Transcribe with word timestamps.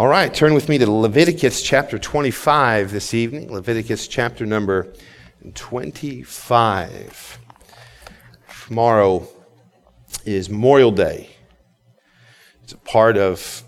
All 0.00 0.08
right, 0.08 0.32
turn 0.32 0.54
with 0.54 0.70
me 0.70 0.78
to 0.78 0.90
Leviticus 0.90 1.60
chapter 1.60 1.98
25 1.98 2.90
this 2.90 3.12
evening. 3.12 3.52
Leviticus 3.52 4.08
chapter 4.08 4.46
number 4.46 4.94
25. 5.54 7.38
Tomorrow 8.64 9.28
is 10.24 10.48
Memorial 10.48 10.90
Day. 10.90 11.28
It's 12.62 12.72
a 12.72 12.78
part 12.78 13.18
of 13.18 13.62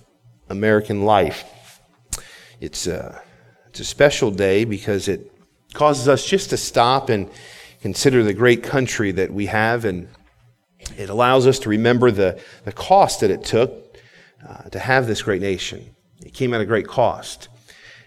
American 0.48 1.04
life. 1.04 1.82
It's 2.62 2.86
a, 2.86 3.20
it's 3.68 3.80
a 3.80 3.84
special 3.84 4.30
day 4.30 4.64
because 4.64 5.08
it 5.08 5.30
causes 5.74 6.08
us 6.08 6.24
just 6.24 6.48
to 6.48 6.56
stop 6.56 7.10
and 7.10 7.28
consider 7.82 8.22
the 8.22 8.32
great 8.32 8.62
country 8.62 9.12
that 9.12 9.30
we 9.30 9.44
have, 9.44 9.84
and 9.84 10.08
it 10.96 11.10
allows 11.10 11.46
us 11.46 11.58
to 11.58 11.68
remember 11.68 12.10
the, 12.10 12.40
the 12.64 12.72
cost 12.72 13.20
that 13.20 13.30
it 13.30 13.44
took 13.44 13.98
uh, 14.48 14.70
to 14.70 14.78
have 14.78 15.06
this 15.06 15.20
great 15.20 15.42
nation. 15.42 15.94
It 16.24 16.34
came 16.34 16.54
at 16.54 16.60
a 16.60 16.66
great 16.66 16.86
cost. 16.86 17.48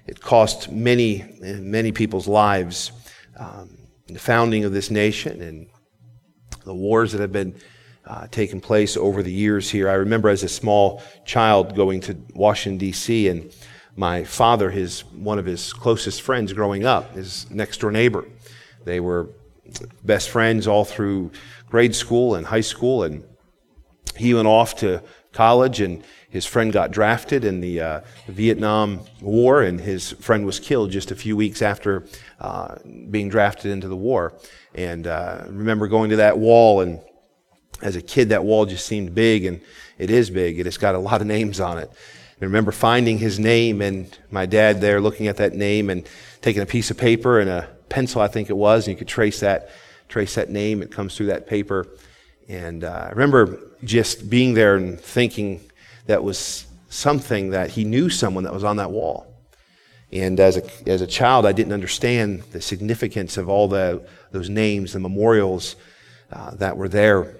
It 0.08 0.22
cost 0.22 0.72
many, 0.72 1.26
many 1.42 1.92
people's 1.92 2.28
lives. 2.28 2.92
Um, 3.38 3.78
the 4.08 4.20
founding 4.20 4.64
of 4.66 4.72
this 4.72 4.92
nation 4.92 5.42
and 5.42 5.68
the 6.64 6.74
wars 6.74 7.12
that 7.12 7.22
have 7.22 7.32
been 7.32 7.56
uh, 8.06 8.28
taking 8.28 8.62
place 8.62 8.96
over 8.96 9.24
the 9.24 9.32
years 9.32 9.70
here. 9.70 9.90
I 9.90 9.94
remember 9.94 10.30
as 10.30 10.44
a 10.44 10.50
small 10.50 11.02
child 11.26 11.76
going 11.76 12.02
to 12.02 12.16
Washington, 12.34 12.78
D.C., 12.78 13.28
and 13.28 13.52
my 13.96 14.24
father, 14.24 14.70
his, 14.70 15.06
one 15.06 15.40
of 15.40 15.46
his 15.46 15.74
closest 15.74 16.22
friends 16.22 16.54
growing 16.54 16.86
up, 16.86 17.16
his 17.16 17.50
next 17.50 17.80
door 17.80 17.92
neighbor. 17.92 18.26
They 18.84 19.00
were 19.00 19.30
best 20.04 20.30
friends 20.30 20.68
all 20.68 20.86
through 20.86 21.32
grade 21.70 21.96
school 21.96 22.36
and 22.36 22.46
high 22.46 22.62
school, 22.62 23.04
and 23.04 23.24
he 24.18 24.34
went 24.34 24.48
off 24.48 24.76
to 24.78 25.02
college 25.36 25.82
and 25.82 26.04
his 26.30 26.46
friend 26.46 26.74
got 26.74 26.92
drafted 26.92 27.46
in 27.46 27.62
the, 27.62 27.80
uh, 27.80 28.02
Vietnam 28.28 29.02
War, 29.22 29.62
and 29.62 29.80
his 29.80 30.12
friend 30.14 30.46
was 30.46 30.60
killed 30.60 30.92
just 30.92 31.12
a 31.12 31.16
few 31.16 31.38
weeks 31.38 31.62
after 31.62 32.06
uh, 32.40 32.76
being 33.10 33.30
drafted 33.30 33.72
into 33.72 33.88
the 33.88 33.96
war. 33.96 34.34
And 34.74 35.08
uh, 35.08 35.44
remember 35.48 35.88
going 35.88 36.10
to 36.10 36.18
that 36.18 36.38
wall, 36.38 36.82
and 36.82 37.00
as 37.82 37.96
a 37.96 38.02
kid, 38.02 38.30
that 38.30 38.44
wall 38.44 38.66
just 38.66 38.86
seemed 38.86 39.14
big, 39.16 39.46
and 39.46 39.62
it 39.98 40.10
is 40.10 40.30
big, 40.30 40.58
and 40.60 40.68
it's 40.68 40.78
got 40.78 40.96
a 40.96 41.00
lot 41.00 41.22
of 41.22 41.28
names 41.28 41.60
on 41.60 41.78
it. 41.78 41.90
I 42.42 42.44
remember 42.44 42.74
finding 42.74 43.18
his 43.18 43.40
name, 43.40 43.82
and 43.82 44.18
my 44.30 44.46
dad 44.46 44.82
there 44.82 45.00
looking 45.00 45.28
at 45.28 45.38
that 45.38 45.54
name 45.54 45.90
and 45.90 46.06
taking 46.42 46.62
a 46.62 46.66
piece 46.66 46.92
of 46.92 46.98
paper 46.98 47.40
and 47.40 47.50
a 47.50 47.70
pencil, 47.88 48.22
I 48.22 48.28
think 48.28 48.50
it 48.50 48.58
was, 48.58 48.88
and 48.88 48.94
you 48.94 48.98
could 48.98 49.08
trace 49.08 49.40
that, 49.40 49.70
trace 50.10 50.36
that 50.36 50.50
name. 50.50 50.82
It 50.82 50.92
comes 50.92 51.16
through 51.16 51.28
that 51.28 51.48
paper. 51.48 51.88
And 52.48 52.84
uh, 52.84 53.08
I 53.08 53.10
remember 53.10 53.60
just 53.84 54.30
being 54.30 54.54
there 54.54 54.76
and 54.76 55.00
thinking, 55.00 55.62
that 56.06 56.24
was 56.24 56.66
something 56.90 57.50
that 57.52 57.72
he 57.72 57.84
knew 57.84 58.10
someone 58.10 58.44
that 58.44 58.54
was 58.54 58.64
on 58.64 58.78
that 58.78 58.92
wall. 58.92 59.28
And 60.12 60.40
as 60.40 60.58
a, 60.58 60.90
as 60.90 61.02
a 61.02 61.08
child, 61.08 61.46
I 61.46 61.52
didn't 61.52 61.74
understand 61.74 62.44
the 62.52 62.62
significance 62.62 63.38
of 63.38 63.50
all 63.50 63.68
the, 63.68 64.08
those 64.32 64.50
names, 64.50 64.94
the 64.94 65.00
memorials 65.00 65.76
uh, 66.32 66.52
that 66.56 66.78
were 66.78 66.88
there. 66.88 67.36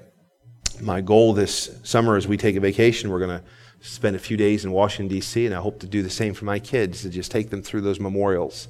My 0.82 1.00
goal 1.00 1.34
this 1.34 1.80
summer 1.84 2.18
as 2.18 2.28
we 2.28 2.38
take 2.38 2.56
a 2.56 2.60
vacation, 2.60 3.10
we're 3.10 3.20
going 3.20 3.40
to 3.40 3.44
spend 3.82 4.16
a 4.16 4.20
few 4.20 4.36
days 4.36 4.66
in 4.66 4.72
Washington, 4.72 5.08
D.C., 5.08 5.46
and 5.46 5.54
I 5.54 5.62
hope 5.62 5.80
to 5.82 5.88
do 5.88 6.02
the 6.02 6.10
same 6.10 6.34
for 6.34 6.46
my 6.46 6.60
kids, 6.60 7.04
to 7.04 7.10
just 7.10 7.32
take 7.32 7.50
them 7.50 7.62
through 7.62 7.82
those 7.82 8.00
memorials 8.00 8.68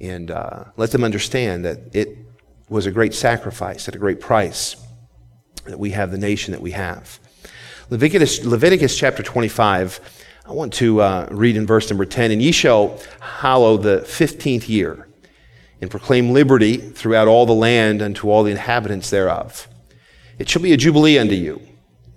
and 0.00 0.30
uh, 0.30 0.64
let 0.76 0.90
them 0.92 1.04
understand 1.04 1.64
that 1.64 1.94
it 1.94 2.16
was 2.68 2.86
a 2.86 2.90
great 2.90 3.14
sacrifice 3.14 3.88
at 3.88 3.94
a 3.94 3.98
great 3.98 4.20
price 4.20 4.76
that 5.66 5.78
we 5.78 5.90
have 5.90 6.10
the 6.10 6.18
nation 6.18 6.52
that 6.52 6.60
we 6.60 6.72
have. 6.72 7.18
Leviticus, 7.90 8.44
Leviticus 8.44 8.96
chapter 8.96 9.22
25, 9.22 10.00
I 10.44 10.52
want 10.52 10.72
to 10.74 11.00
uh, 11.00 11.28
read 11.30 11.56
in 11.56 11.66
verse 11.66 11.88
number 11.88 12.04
10. 12.04 12.30
And 12.30 12.42
ye 12.42 12.52
shall 12.52 12.98
hallow 13.20 13.76
the 13.76 14.00
15th 14.00 14.68
year, 14.68 15.08
and 15.80 15.90
proclaim 15.90 16.30
liberty 16.30 16.76
throughout 16.76 17.28
all 17.28 17.46
the 17.46 17.52
land 17.52 18.02
unto 18.02 18.30
all 18.30 18.42
the 18.42 18.50
inhabitants 18.50 19.10
thereof. 19.10 19.68
It 20.38 20.48
shall 20.48 20.62
be 20.62 20.72
a 20.72 20.76
jubilee 20.76 21.18
unto 21.18 21.34
you, 21.34 21.60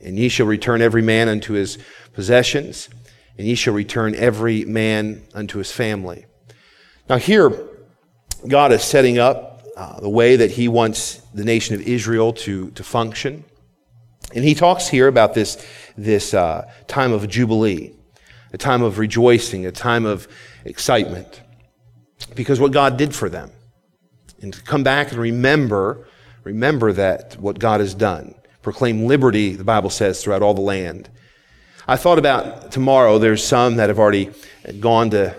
and 0.03 0.17
ye 0.17 0.29
shall 0.29 0.47
return 0.47 0.81
every 0.81 1.01
man 1.01 1.29
unto 1.29 1.53
his 1.53 1.77
possessions, 2.13 2.89
and 3.37 3.47
ye 3.47 3.55
shall 3.55 3.73
return 3.73 4.15
every 4.15 4.65
man 4.65 5.23
unto 5.33 5.57
his 5.57 5.71
family. 5.71 6.25
Now, 7.09 7.17
here, 7.17 7.51
God 8.47 8.71
is 8.71 8.83
setting 8.83 9.19
up 9.19 9.54
uh, 9.75 9.99
the 9.99 10.09
way 10.09 10.35
that 10.35 10.51
he 10.51 10.67
wants 10.67 11.17
the 11.33 11.43
nation 11.43 11.75
of 11.75 11.81
Israel 11.81 12.33
to, 12.33 12.71
to 12.71 12.83
function. 12.83 13.43
And 14.33 14.43
he 14.43 14.55
talks 14.55 14.87
here 14.87 15.07
about 15.07 15.33
this, 15.33 15.63
this 15.97 16.33
uh, 16.33 16.69
time 16.87 17.11
of 17.11 17.27
Jubilee, 17.27 17.93
a 18.53 18.57
time 18.57 18.81
of 18.81 18.97
rejoicing, 18.97 19.65
a 19.65 19.71
time 19.71 20.05
of 20.05 20.27
excitement, 20.63 21.41
because 22.35 22.59
what 22.59 22.71
God 22.71 22.97
did 22.97 23.13
for 23.13 23.29
them. 23.29 23.51
And 24.41 24.53
to 24.53 24.61
come 24.61 24.83
back 24.83 25.11
and 25.11 25.19
remember, 25.19 26.07
remember 26.43 26.93
that 26.93 27.35
what 27.39 27.59
God 27.59 27.79
has 27.79 27.93
done. 27.93 28.35
Proclaim 28.61 29.05
liberty, 29.05 29.53
the 29.53 29.63
Bible 29.63 29.89
says, 29.89 30.23
throughout 30.23 30.41
all 30.41 30.53
the 30.53 30.61
land. 30.61 31.09
I 31.87 31.97
thought 31.97 32.17
about 32.17 32.71
tomorrow, 32.71 33.19
there's 33.19 33.43
some 33.43 33.75
that 33.75 33.89
have 33.89 33.99
already 33.99 34.31
gone 34.79 35.11
to 35.11 35.35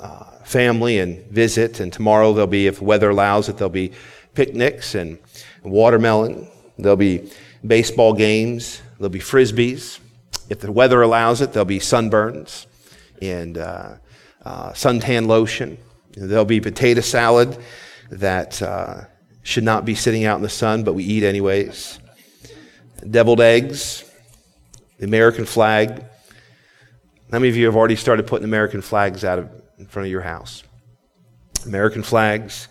uh, 0.00 0.33
family 0.44 0.98
and 0.98 1.24
visit, 1.30 1.80
and 1.80 1.92
tomorrow 1.92 2.32
there'll 2.32 2.46
be, 2.46 2.66
if 2.66 2.80
weather 2.80 3.10
allows 3.10 3.48
it, 3.48 3.56
there'll 3.56 3.70
be 3.70 3.92
picnics 4.34 4.94
and 4.94 5.18
watermelon. 5.62 6.48
There'll 6.78 6.96
be 6.96 7.30
baseball 7.66 8.12
games, 8.12 8.82
there'll 8.98 9.10
be 9.10 9.20
frisbees. 9.20 10.00
If 10.50 10.60
the 10.60 10.70
weather 10.70 11.02
allows 11.02 11.40
it, 11.40 11.52
there'll 11.52 11.64
be 11.64 11.78
sunburns 11.78 12.66
and 13.22 13.56
uh, 13.56 13.94
uh, 14.44 14.70
suntan 14.72 15.26
lotion. 15.26 15.78
There'll 16.12 16.44
be 16.44 16.60
potato 16.60 17.00
salad 17.00 17.56
that 18.10 18.60
uh, 18.60 19.04
should 19.42 19.64
not 19.64 19.84
be 19.84 19.94
sitting 19.94 20.24
out 20.24 20.36
in 20.36 20.42
the 20.42 20.48
sun, 20.48 20.84
but 20.84 20.92
we 20.92 21.04
eat 21.04 21.22
anyways. 21.22 21.98
Deviled 23.08 23.40
eggs, 23.40 24.04
the 24.98 25.06
American 25.06 25.44
flag. 25.44 26.04
How 27.30 27.38
many 27.38 27.48
of 27.48 27.56
you 27.56 27.66
have 27.66 27.76
already 27.76 27.96
started 27.96 28.26
putting 28.26 28.44
American 28.44 28.80
flags 28.80 29.24
out 29.24 29.38
of, 29.38 29.50
in 29.78 29.86
front 29.86 30.06
of 30.06 30.12
your 30.12 30.22
house? 30.22 30.62
American 31.66 32.02
flags. 32.02 32.68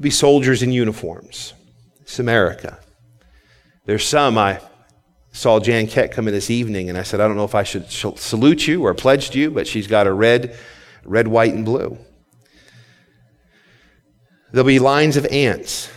Be 0.00 0.10
soldiers 0.10 0.62
in 0.62 0.72
uniforms. 0.72 1.54
It's 2.00 2.18
America. 2.18 2.78
There's 3.84 4.06
some 4.06 4.38
I 4.38 4.60
saw 5.32 5.60
Jan 5.60 5.86
Kett 5.86 6.12
come 6.12 6.26
in 6.28 6.34
this 6.34 6.50
evening, 6.50 6.88
and 6.88 6.98
I 6.98 7.02
said, 7.02 7.20
I 7.20 7.28
don't 7.28 7.36
know 7.36 7.44
if 7.44 7.54
I 7.54 7.62
should 7.62 7.90
salute 7.90 8.66
you 8.66 8.84
or 8.84 8.94
pledge 8.94 9.30
to 9.30 9.38
you, 9.38 9.50
but 9.50 9.66
she's 9.66 9.86
got 9.86 10.06
a 10.06 10.12
red, 10.12 10.56
red, 11.04 11.28
white, 11.28 11.54
and 11.54 11.64
blue. 11.64 11.98
There'll 14.52 14.66
be 14.66 14.80
lines 14.80 15.16
of 15.16 15.26
ants 15.26 15.90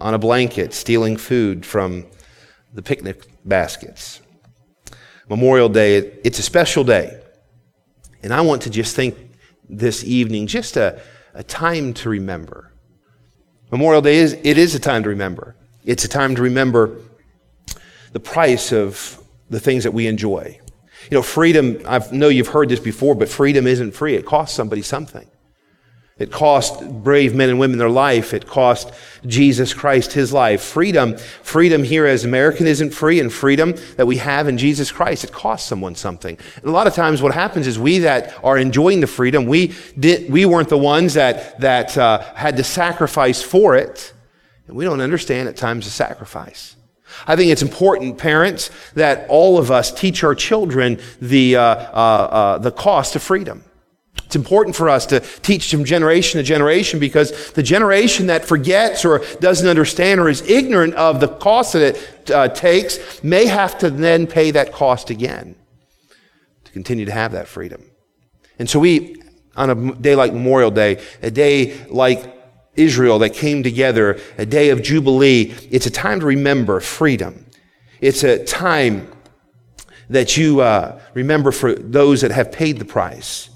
on 0.00 0.14
a 0.14 0.18
blanket 0.18 0.74
stealing 0.74 1.16
food 1.16 1.64
from 1.64 2.06
the 2.72 2.82
picnic 2.82 3.24
baskets. 3.44 4.20
Memorial 5.28 5.68
Day, 5.68 5.98
it's 6.24 6.38
a 6.38 6.42
special 6.42 6.84
day. 6.84 7.20
And 8.22 8.32
I 8.32 8.40
want 8.40 8.62
to 8.62 8.70
just 8.70 8.96
think 8.96 9.16
this 9.68 10.04
evening, 10.04 10.46
just 10.46 10.76
a, 10.76 11.00
a 11.34 11.42
time 11.42 11.94
to 11.94 12.08
remember. 12.08 12.72
Memorial 13.70 14.02
Day 14.02 14.16
is, 14.16 14.32
it 14.42 14.58
is 14.58 14.74
a 14.74 14.80
time 14.80 15.02
to 15.02 15.08
remember. 15.08 15.54
It's 15.84 16.04
a 16.04 16.08
time 16.08 16.34
to 16.36 16.42
remember 16.42 17.00
the 18.12 18.20
price 18.20 18.72
of 18.72 19.22
the 19.50 19.60
things 19.60 19.84
that 19.84 19.92
we 19.92 20.06
enjoy. 20.06 20.60
You 21.10 21.16
know, 21.16 21.22
freedom, 21.22 21.80
I 21.86 22.02
know 22.12 22.28
you've 22.28 22.48
heard 22.48 22.68
this 22.68 22.80
before, 22.80 23.14
but 23.14 23.28
freedom 23.28 23.66
isn't 23.66 23.92
free. 23.92 24.14
It 24.14 24.26
costs 24.26 24.56
somebody 24.56 24.82
something. 24.82 25.28
It 26.18 26.32
cost 26.32 26.82
brave 27.04 27.34
men 27.34 27.48
and 27.48 27.60
women 27.60 27.78
their 27.78 27.88
life. 27.88 28.34
It 28.34 28.46
cost 28.46 28.92
Jesus 29.24 29.72
Christ 29.72 30.12
his 30.12 30.32
life. 30.32 30.60
Freedom, 30.62 31.16
freedom 31.16 31.84
here 31.84 32.06
as 32.06 32.24
American 32.24 32.66
isn't 32.66 32.90
free, 32.90 33.20
and 33.20 33.32
freedom 33.32 33.74
that 33.96 34.06
we 34.06 34.16
have 34.16 34.48
in 34.48 34.58
Jesus 34.58 34.90
Christ, 34.90 35.22
it 35.22 35.32
costs 35.32 35.68
someone 35.68 35.94
something. 35.94 36.36
And 36.56 36.64
a 36.64 36.70
lot 36.70 36.88
of 36.88 36.94
times 36.94 37.22
what 37.22 37.34
happens 37.34 37.66
is 37.66 37.78
we 37.78 38.00
that 38.00 38.34
are 38.42 38.58
enjoying 38.58 39.00
the 39.00 39.06
freedom, 39.06 39.46
we, 39.46 39.74
did, 39.98 40.30
we 40.30 40.44
weren't 40.44 40.68
the 40.68 40.78
ones 40.78 41.14
that, 41.14 41.60
that 41.60 41.96
uh, 41.96 42.20
had 42.34 42.56
to 42.56 42.64
sacrifice 42.64 43.40
for 43.40 43.76
it. 43.76 44.12
And 44.66 44.76
we 44.76 44.84
don't 44.84 45.00
understand 45.00 45.48
at 45.48 45.56
times 45.56 45.84
the 45.84 45.90
sacrifice. 45.90 46.76
I 47.26 47.36
think 47.36 47.50
it's 47.50 47.62
important, 47.62 48.18
parents, 48.18 48.70
that 48.94 49.28
all 49.28 49.56
of 49.56 49.70
us 49.70 49.92
teach 49.92 50.22
our 50.24 50.34
children 50.34 51.00
the, 51.20 51.56
uh, 51.56 51.62
uh, 51.62 51.64
uh, 51.64 52.58
the 52.58 52.70
cost 52.70 53.16
of 53.16 53.22
freedom. 53.22 53.64
It's 54.24 54.36
important 54.36 54.76
for 54.76 54.90
us 54.90 55.06
to 55.06 55.20
teach 55.20 55.70
from 55.70 55.84
generation 55.84 56.38
to 56.38 56.44
generation 56.44 57.00
because 57.00 57.52
the 57.52 57.62
generation 57.62 58.26
that 58.26 58.44
forgets 58.44 59.04
or 59.04 59.24
doesn't 59.40 59.66
understand 59.66 60.20
or 60.20 60.28
is 60.28 60.42
ignorant 60.42 60.94
of 60.94 61.20
the 61.20 61.28
cost 61.28 61.72
that 61.72 61.96
it 61.96 62.30
uh, 62.30 62.48
takes 62.48 63.22
may 63.22 63.46
have 63.46 63.78
to 63.78 63.88
then 63.88 64.26
pay 64.26 64.50
that 64.50 64.72
cost 64.72 65.08
again 65.08 65.56
to 66.64 66.72
continue 66.72 67.06
to 67.06 67.12
have 67.12 67.32
that 67.32 67.48
freedom. 67.48 67.82
And 68.58 68.68
so 68.68 68.78
we, 68.78 69.22
on 69.56 69.70
a 69.70 69.94
day 69.94 70.14
like 70.14 70.32
Memorial 70.34 70.70
Day, 70.70 71.02
a 71.22 71.30
day 71.30 71.86
like 71.86 72.34
Israel 72.78 73.18
that 73.18 73.30
came 73.34 73.62
together, 73.62 74.20
a 74.38 74.46
day 74.46 74.70
of 74.70 74.82
Jubilee. 74.82 75.54
It's 75.70 75.86
a 75.86 75.90
time 75.90 76.20
to 76.20 76.26
remember 76.26 76.80
freedom. 76.80 77.44
It's 78.00 78.22
a 78.22 78.44
time 78.44 79.10
that 80.08 80.36
you 80.36 80.60
uh, 80.60 81.00
remember 81.12 81.50
for 81.50 81.74
those 81.74 82.20
that 82.22 82.30
have 82.30 82.52
paid 82.52 82.78
the 82.78 82.84
price. 82.84 83.50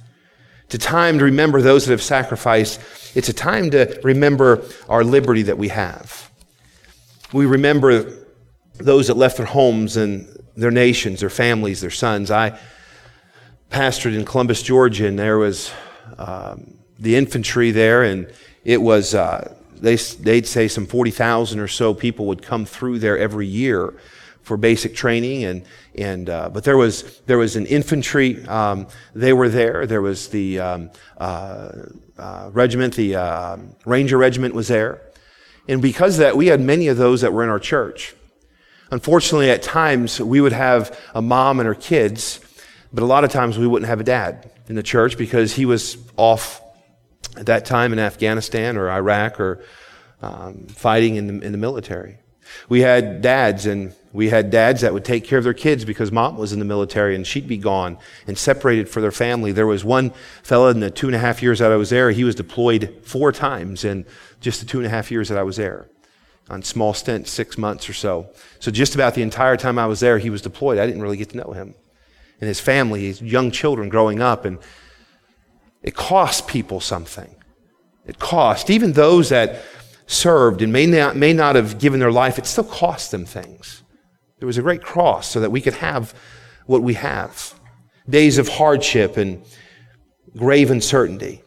It's 0.73 0.83
a 0.83 0.89
time 0.89 1.19
to 1.19 1.27
remember 1.27 1.61
those 1.61 1.85
that 1.85 1.93
have 1.93 2.01
sacrificed. 2.01 2.81
It's 3.15 3.29
a 3.29 3.35
time 3.35 3.73
to 3.73 4.01
remember 4.03 4.65
our 4.89 5.05
liberty 5.05 5.43
that 5.43 5.59
we 5.59 5.69
have. 5.69 6.31
We 7.31 7.45
remember 7.45 8.25
those 8.79 9.09
that 9.09 9.19
left 9.19 9.37
their 9.37 9.45
homes 9.45 9.99
and 9.99 10.35
their 10.57 10.71
nations, 10.71 11.21
their 11.21 11.29
families, 11.29 11.83
their 11.83 11.91
sons. 11.91 12.31
I 12.31 12.59
pastored 13.71 14.17
in 14.17 14.25
Columbus, 14.25 14.63
Georgia, 14.63 15.07
and 15.07 15.19
there 15.19 15.37
was 15.37 15.71
um, 16.17 16.79
the 16.99 17.17
infantry 17.17 17.71
there, 17.71 18.03
and 18.05 18.33
it 18.65 18.81
was, 18.81 19.15
uh, 19.15 19.55
they, 19.75 19.97
they'd 19.97 20.47
say 20.47 20.69
some 20.69 20.87
40,000 20.87 21.61
or 21.61 21.69
so 21.69 21.93
people 21.93 22.25
would 22.29 22.41
come 22.41 22.65
through 22.65 22.99
there 22.99 23.19
every 23.19 23.47
year 23.47 23.93
for 24.43 24.57
basic 24.57 24.95
training 24.95 25.45
and 25.45 25.65
and 25.95 26.29
uh, 26.29 26.49
but 26.49 26.65
there 26.65 26.77
was 26.77 27.21
there 27.27 27.39
was 27.39 27.57
an 27.57 27.67
infantry 27.67 28.45
um, 28.47 28.87
they 29.15 29.33
were 29.33 29.49
there. 29.49 29.87
There 29.87 30.03
was 30.03 30.29
the 30.29 30.61
um, 30.61 30.91
uh, 31.19 31.71
uh, 32.19 32.51
regiment 32.53 32.95
the 32.95 33.17
uh, 33.17 33.57
ranger 33.85 34.19
regiment 34.19 34.55
was 34.55 34.69
there. 34.69 35.01
And 35.69 35.81
because 35.81 36.15
of 36.15 36.21
that 36.21 36.37
we 36.37 36.49
had 36.49 36.61
many 36.61 36.89
of 36.89 36.97
those 36.97 37.21
that 37.21 37.33
were 37.33 37.45
in 37.45 37.49
our 37.49 37.61
church. 37.61 38.15
Unfortunately 38.91 39.51
at 39.51 39.63
times 39.63 40.21
we 40.21 40.41
would 40.41 40.53
have 40.53 40.99
a 41.15 41.23
mom 41.23 41.61
and 41.61 41.67
her 41.67 41.75
kids 41.75 42.41
but 42.93 43.03
a 43.03 43.07
lot 43.07 43.25
of 43.25 43.31
times 43.31 43.59
we 43.59 43.67
wouldn't 43.67 43.89
have 43.89 44.01
a 44.01 44.05
dad 44.05 44.51
in 44.69 44.75
the 44.75 44.83
church 44.83 45.17
because 45.17 45.55
he 45.55 45.65
was 45.65 45.97
off 46.17 46.61
at 47.37 47.47
that 47.47 47.65
time 47.65 47.93
in 47.93 47.99
Afghanistan 47.99 48.77
or 48.77 48.91
Iraq 48.91 49.41
or 49.41 49.65
um, 50.21 50.67
fighting 50.69 51.17
in 51.17 51.27
the, 51.27 51.47
in 51.47 51.53
the 51.53 51.59
military. 51.59 52.19
We 52.69 52.81
had 52.81 53.23
dads 53.23 53.67
and 53.67 53.95
we 54.13 54.29
had 54.29 54.51
dads 54.51 54.83
that 54.83 54.93
would 54.93 55.05
take 55.05 55.25
care 55.25 55.39
of 55.39 55.45
their 55.45 55.55
kids 55.55 55.85
because 55.85 56.13
mom 56.13 56.37
was 56.37 56.53
in 56.53 56.59
the 56.59 56.65
military 56.65 57.15
and 57.15 57.27
she'd 57.27 57.49
be 57.49 57.57
gone 57.57 57.99
and 58.27 58.37
separated 58.37 58.89
for 58.89 59.01
their 59.01 59.11
family. 59.11 59.53
There 59.53 59.67
was 59.67 59.85
one 59.85 60.13
fella 60.43 60.71
in 60.71 60.81
the 60.81 60.91
two 60.91 61.07
and 61.07 61.17
a 61.17 61.19
half 61.19 61.43
years 61.43 61.61
that 61.61 61.73
I 61.73 61.77
was 61.77 61.91
there, 61.91 62.11
he 62.11 62.25
was 62.25 62.35
deployed 62.35 63.01
four 63.03 63.33
times 63.33 63.85
in 63.85 64.05
just 64.41 64.61
the 64.61 64.67
two 64.67 64.79
and 64.79 64.87
a 64.87 64.91
half 64.91 65.11
years 65.11 65.29
that 65.29 65.39
I 65.39 65.43
was 65.43 65.57
there 65.57 65.89
on 66.51 66.63
small 66.63 66.93
stints, 66.93 67.31
six 67.31 67.57
months 67.57 67.89
or 67.89 67.95
so. 67.95 68.29
So 68.59 68.71
just 68.71 68.95
about 68.95 69.15
the 69.15 69.23
entire 69.23 69.57
time 69.57 69.79
I 69.79 69.87
was 69.87 70.01
there, 70.01 70.19
he 70.19 70.29
was 70.29 70.43
deployed. 70.43 70.79
I 70.79 70.87
didn't 70.87 71.01
really 71.01 71.17
get 71.17 71.31
to 71.31 71.37
know 71.39 71.53
him 71.53 71.75
and 72.43 72.49
his 72.49 72.61
family, 72.61 73.07
his 73.07 73.23
young 73.23 73.53
children 73.53 73.89
growing 73.89 74.21
up. 74.21 74.45
And 74.45 74.59
it 75.83 75.95
cost 75.95 76.49
people 76.49 76.81
something. 76.81 77.35
It 78.05 78.19
cost, 78.19 78.69
even 78.69 78.93
those 78.93 79.29
that 79.29 79.63
served 80.09 80.61
and 80.61 80.73
may 80.73 80.87
not, 80.87 81.17
may 81.17 81.33
not 81.33 81.55
have 81.55 81.79
given 81.79 82.01
their 82.01 82.11
life, 82.11 82.39
it 82.39 82.47
still 82.47 82.65
cost 82.65 83.13
them 83.13 83.25
things. 83.25 83.83
There 84.43 84.49
was 84.49 84.59
a 84.59 84.63
great 84.63 84.83
cross 84.83 85.29
so 85.29 85.39
that 85.39 85.53
we 85.53 85.61
could 85.61 85.75
have 85.75 86.13
what 86.67 86.83
we 86.83 86.95
have. 86.95 87.55
Days 88.11 88.39
of 88.39 88.49
hardship 88.49 89.17
and 89.17 89.45
grave 90.37 90.73
uncertainty 90.73 91.45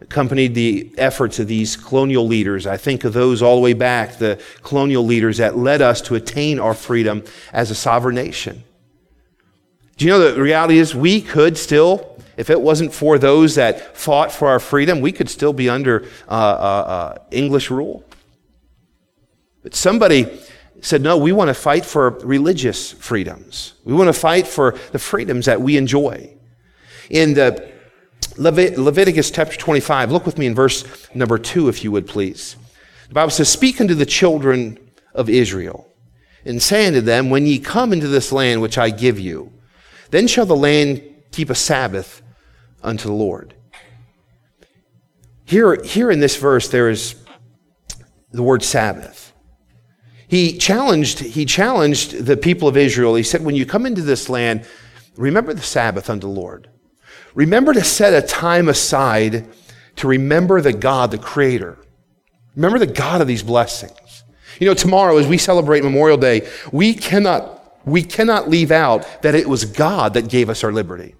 accompanied 0.00 0.54
the 0.54 0.90
efforts 0.96 1.38
of 1.38 1.48
these 1.48 1.76
colonial 1.76 2.26
leaders. 2.26 2.66
I 2.66 2.78
think 2.78 3.04
of 3.04 3.12
those 3.12 3.42
all 3.42 3.56
the 3.56 3.60
way 3.60 3.74
back, 3.74 4.16
the 4.16 4.42
colonial 4.62 5.04
leaders 5.04 5.36
that 5.36 5.58
led 5.58 5.82
us 5.82 6.00
to 6.00 6.14
attain 6.14 6.58
our 6.58 6.72
freedom 6.72 7.24
as 7.52 7.70
a 7.70 7.74
sovereign 7.74 8.14
nation. 8.14 8.64
Do 9.98 10.06
you 10.06 10.10
know 10.10 10.32
the 10.32 10.40
reality 10.40 10.78
is 10.78 10.94
we 10.94 11.20
could 11.20 11.58
still, 11.58 12.18
if 12.38 12.48
it 12.48 12.62
wasn't 12.62 12.94
for 12.94 13.18
those 13.18 13.56
that 13.56 13.94
fought 13.94 14.32
for 14.32 14.48
our 14.48 14.60
freedom, 14.60 15.02
we 15.02 15.12
could 15.12 15.28
still 15.28 15.52
be 15.52 15.68
under 15.68 16.06
uh, 16.26 16.32
uh, 16.32 16.34
uh, 16.34 17.18
English 17.30 17.70
rule. 17.70 18.02
But 19.62 19.74
somebody 19.74 20.40
said, 20.80 21.02
no, 21.02 21.16
we 21.16 21.32
want 21.32 21.48
to 21.48 21.54
fight 21.54 21.84
for 21.84 22.10
religious 22.20 22.92
freedoms. 22.92 23.74
We 23.84 23.92
want 23.92 24.08
to 24.08 24.12
fight 24.12 24.46
for 24.46 24.72
the 24.92 24.98
freedoms 24.98 25.46
that 25.46 25.60
we 25.60 25.76
enjoy. 25.76 26.36
In 27.10 27.34
the 27.34 27.72
Levit- 28.36 28.76
Leviticus 28.76 29.30
chapter 29.30 29.56
25, 29.56 30.12
look 30.12 30.24
with 30.24 30.38
me 30.38 30.46
in 30.46 30.54
verse 30.54 30.84
number 31.14 31.38
2, 31.38 31.68
if 31.68 31.82
you 31.82 31.90
would 31.90 32.06
please. 32.06 32.56
The 33.08 33.14
Bible 33.14 33.30
says, 33.30 33.48
Speak 33.48 33.80
unto 33.80 33.94
the 33.94 34.06
children 34.06 34.78
of 35.14 35.28
Israel, 35.28 35.92
and 36.44 36.62
say 36.62 36.86
unto 36.86 37.00
them, 37.00 37.30
When 37.30 37.46
ye 37.46 37.58
come 37.58 37.92
into 37.92 38.08
this 38.08 38.30
land 38.30 38.62
which 38.62 38.78
I 38.78 38.90
give 38.90 39.18
you, 39.18 39.52
then 40.10 40.26
shall 40.26 40.46
the 40.46 40.56
land 40.56 41.02
keep 41.32 41.50
a 41.50 41.54
Sabbath 41.54 42.22
unto 42.82 43.08
the 43.08 43.14
Lord. 43.14 43.54
Here, 45.44 45.82
here 45.82 46.10
in 46.10 46.20
this 46.20 46.36
verse, 46.36 46.68
there 46.68 46.88
is 46.90 47.16
the 48.30 48.42
word 48.42 48.62
Sabbath. 48.62 49.27
He 50.28 50.58
challenged, 50.58 51.20
he 51.20 51.44
challenged 51.44 52.26
the 52.26 52.36
people 52.36 52.68
of 52.68 52.76
Israel. 52.76 53.14
He 53.14 53.22
said, 53.22 53.44
When 53.44 53.54
you 53.54 53.64
come 53.66 53.86
into 53.86 54.02
this 54.02 54.28
land, 54.28 54.66
remember 55.16 55.54
the 55.54 55.62
Sabbath 55.62 56.10
unto 56.10 56.26
the 56.26 56.32
Lord. 56.32 56.68
Remember 57.34 57.72
to 57.72 57.82
set 57.82 58.12
a 58.12 58.26
time 58.26 58.68
aside 58.68 59.48
to 59.96 60.06
remember 60.06 60.60
the 60.60 60.72
God, 60.72 61.10
the 61.10 61.18
Creator. 61.18 61.78
Remember 62.54 62.78
the 62.78 62.86
God 62.86 63.20
of 63.20 63.26
these 63.26 63.42
blessings. 63.42 64.24
You 64.60 64.66
know, 64.66 64.74
tomorrow 64.74 65.16
as 65.16 65.26
we 65.26 65.38
celebrate 65.38 65.82
Memorial 65.82 66.18
Day, 66.18 66.48
we 66.72 66.94
cannot, 66.94 67.86
we 67.86 68.02
cannot 68.02 68.48
leave 68.48 68.70
out 68.70 69.22
that 69.22 69.34
it 69.34 69.48
was 69.48 69.64
God 69.64 70.14
that 70.14 70.28
gave 70.28 70.50
us 70.50 70.64
our 70.64 70.72
liberty. 70.72 71.14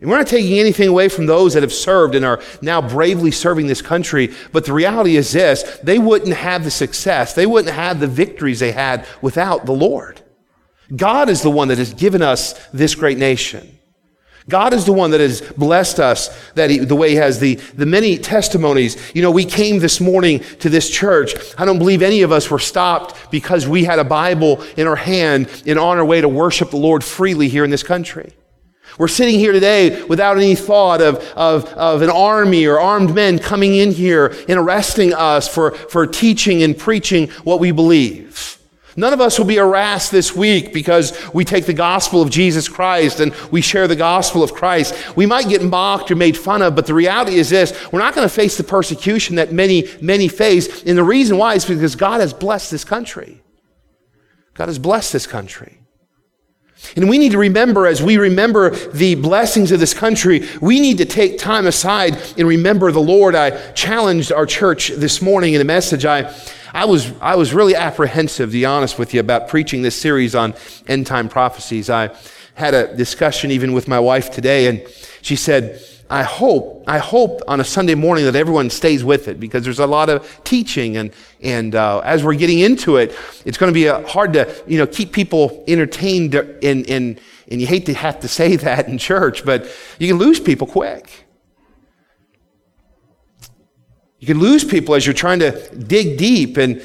And 0.00 0.08
we're 0.08 0.16
not 0.16 0.26
taking 0.26 0.58
anything 0.58 0.88
away 0.88 1.10
from 1.10 1.26
those 1.26 1.52
that 1.54 1.62
have 1.62 1.72
served 1.72 2.14
and 2.14 2.24
are 2.24 2.40
now 2.62 2.80
bravely 2.80 3.30
serving 3.30 3.66
this 3.66 3.82
country. 3.82 4.32
But 4.50 4.64
the 4.64 4.72
reality 4.72 5.16
is 5.16 5.32
this 5.32 5.62
they 5.82 5.98
wouldn't 5.98 6.34
have 6.34 6.64
the 6.64 6.70
success, 6.70 7.34
they 7.34 7.46
wouldn't 7.46 7.74
have 7.74 8.00
the 8.00 8.06
victories 8.06 8.60
they 8.60 8.72
had 8.72 9.06
without 9.20 9.66
the 9.66 9.72
Lord. 9.72 10.22
God 10.94 11.28
is 11.28 11.42
the 11.42 11.50
one 11.50 11.68
that 11.68 11.78
has 11.78 11.94
given 11.94 12.22
us 12.22 12.54
this 12.68 12.94
great 12.94 13.18
nation. 13.18 13.78
God 14.48 14.72
is 14.72 14.84
the 14.84 14.92
one 14.92 15.12
that 15.12 15.20
has 15.20 15.42
blessed 15.42 16.00
us 16.00 16.28
that 16.54 16.70
he, 16.70 16.78
the 16.78 16.96
way 16.96 17.10
he 17.10 17.16
has 17.16 17.38
the, 17.38 17.54
the 17.54 17.86
many 17.86 18.16
testimonies. 18.18 19.12
You 19.14 19.22
know, 19.22 19.30
we 19.30 19.44
came 19.44 19.78
this 19.78 20.00
morning 20.00 20.40
to 20.58 20.68
this 20.68 20.90
church. 20.90 21.34
I 21.56 21.64
don't 21.64 21.78
believe 21.78 22.02
any 22.02 22.22
of 22.22 22.32
us 22.32 22.50
were 22.50 22.58
stopped 22.58 23.30
because 23.30 23.68
we 23.68 23.84
had 23.84 23.98
a 23.98 24.04
Bible 24.04 24.62
in 24.76 24.88
our 24.88 24.96
hand 24.96 25.62
and 25.66 25.78
on 25.78 25.98
our 25.98 26.04
way 26.04 26.20
to 26.20 26.28
worship 26.28 26.70
the 26.70 26.78
Lord 26.78 27.04
freely 27.04 27.48
here 27.48 27.64
in 27.64 27.70
this 27.70 27.84
country. 27.84 28.32
We're 28.98 29.08
sitting 29.08 29.38
here 29.38 29.52
today 29.52 30.02
without 30.04 30.36
any 30.36 30.54
thought 30.54 31.00
of, 31.00 31.18
of, 31.36 31.66
of 31.74 32.02
an 32.02 32.10
army 32.10 32.66
or 32.66 32.78
armed 32.78 33.14
men 33.14 33.38
coming 33.38 33.74
in 33.76 33.92
here 33.92 34.34
and 34.48 34.58
arresting 34.58 35.14
us 35.14 35.48
for, 35.48 35.72
for 35.72 36.06
teaching 36.06 36.62
and 36.62 36.76
preaching 36.76 37.28
what 37.44 37.60
we 37.60 37.70
believe. 37.70 38.58
None 38.96 39.12
of 39.12 39.20
us 39.20 39.38
will 39.38 39.46
be 39.46 39.56
harassed 39.56 40.10
this 40.10 40.34
week 40.34 40.72
because 40.72 41.16
we 41.32 41.44
take 41.44 41.64
the 41.64 41.72
gospel 41.72 42.20
of 42.20 42.30
Jesus 42.30 42.68
Christ 42.68 43.20
and 43.20 43.34
we 43.52 43.60
share 43.60 43.86
the 43.86 43.96
gospel 43.96 44.42
of 44.42 44.52
Christ. 44.52 44.94
We 45.16 45.26
might 45.26 45.48
get 45.48 45.62
mocked 45.62 46.10
or 46.10 46.16
made 46.16 46.36
fun 46.36 46.60
of, 46.60 46.74
but 46.74 46.86
the 46.86 46.94
reality 46.94 47.36
is 47.36 47.48
this 47.48 47.72
we're 47.92 48.00
not 48.00 48.14
going 48.14 48.28
to 48.28 48.34
face 48.34 48.56
the 48.56 48.64
persecution 48.64 49.36
that 49.36 49.52
many, 49.52 49.88
many 50.02 50.28
face. 50.28 50.82
And 50.82 50.98
the 50.98 51.04
reason 51.04 51.38
why 51.38 51.54
is 51.54 51.64
because 51.64 51.94
God 51.94 52.20
has 52.20 52.34
blessed 52.34 52.70
this 52.70 52.84
country. 52.84 53.40
God 54.54 54.68
has 54.68 54.78
blessed 54.78 55.12
this 55.12 55.26
country. 55.26 55.79
And 56.96 57.08
we 57.08 57.18
need 57.18 57.32
to 57.32 57.38
remember, 57.38 57.86
as 57.86 58.02
we 58.02 58.16
remember 58.16 58.70
the 58.70 59.14
blessings 59.14 59.70
of 59.70 59.80
this 59.80 59.94
country, 59.94 60.48
we 60.60 60.80
need 60.80 60.98
to 60.98 61.04
take 61.04 61.38
time 61.38 61.66
aside 61.66 62.20
and 62.36 62.48
remember 62.48 62.90
the 62.90 63.00
Lord. 63.00 63.34
I 63.34 63.50
challenged 63.72 64.32
our 64.32 64.46
church 64.46 64.88
this 64.88 65.22
morning 65.22 65.54
in 65.54 65.60
a 65.60 65.64
message. 65.64 66.04
I, 66.04 66.34
I, 66.72 66.86
was, 66.86 67.12
I 67.20 67.36
was 67.36 67.54
really 67.54 67.74
apprehensive, 67.74 68.48
to 68.50 68.52
be 68.52 68.64
honest 68.64 68.98
with 68.98 69.14
you, 69.14 69.20
about 69.20 69.48
preaching 69.48 69.82
this 69.82 69.94
series 69.94 70.34
on 70.34 70.54
end 70.88 71.06
time 71.06 71.28
prophecies. 71.28 71.90
I 71.90 72.10
had 72.54 72.74
a 72.74 72.94
discussion 72.96 73.50
even 73.50 73.72
with 73.72 73.86
my 73.86 74.00
wife 74.00 74.30
today, 74.30 74.66
and 74.66 74.86
she 75.22 75.36
said, 75.36 75.82
I 76.10 76.24
hope, 76.24 76.82
I 76.88 76.98
hope 76.98 77.40
on 77.46 77.60
a 77.60 77.64
Sunday 77.64 77.94
morning 77.94 78.24
that 78.24 78.34
everyone 78.34 78.68
stays 78.68 79.04
with 79.04 79.28
it 79.28 79.38
because 79.38 79.62
there's 79.62 79.78
a 79.78 79.86
lot 79.86 80.08
of 80.08 80.40
teaching 80.42 80.96
and, 80.96 81.12
and 81.40 81.76
uh, 81.76 82.00
as 82.00 82.24
we're 82.24 82.34
getting 82.34 82.58
into 82.58 82.96
it, 82.96 83.16
it's 83.44 83.56
going 83.56 83.72
to 83.72 83.74
be 83.74 83.88
uh, 83.88 84.04
hard 84.08 84.32
to, 84.32 84.52
you 84.66 84.76
know, 84.76 84.88
keep 84.88 85.12
people 85.12 85.62
entertained 85.68 86.34
in, 86.34 86.84
in, 86.86 87.20
and 87.46 87.60
you 87.60 87.66
hate 87.68 87.86
to 87.86 87.94
have 87.94 88.18
to 88.20 88.28
say 88.28 88.56
that 88.66 88.88
in 88.88 88.98
church, 88.98 89.44
but 89.44 89.70
you 90.00 90.08
can 90.08 90.18
lose 90.18 90.40
people 90.40 90.66
quick. 90.66 91.26
You 94.18 94.26
can 94.26 94.40
lose 94.40 94.64
people 94.64 94.96
as 94.96 95.06
you're 95.06 95.14
trying 95.14 95.38
to 95.38 95.76
dig 95.76 96.18
deep. 96.18 96.56
And, 96.56 96.82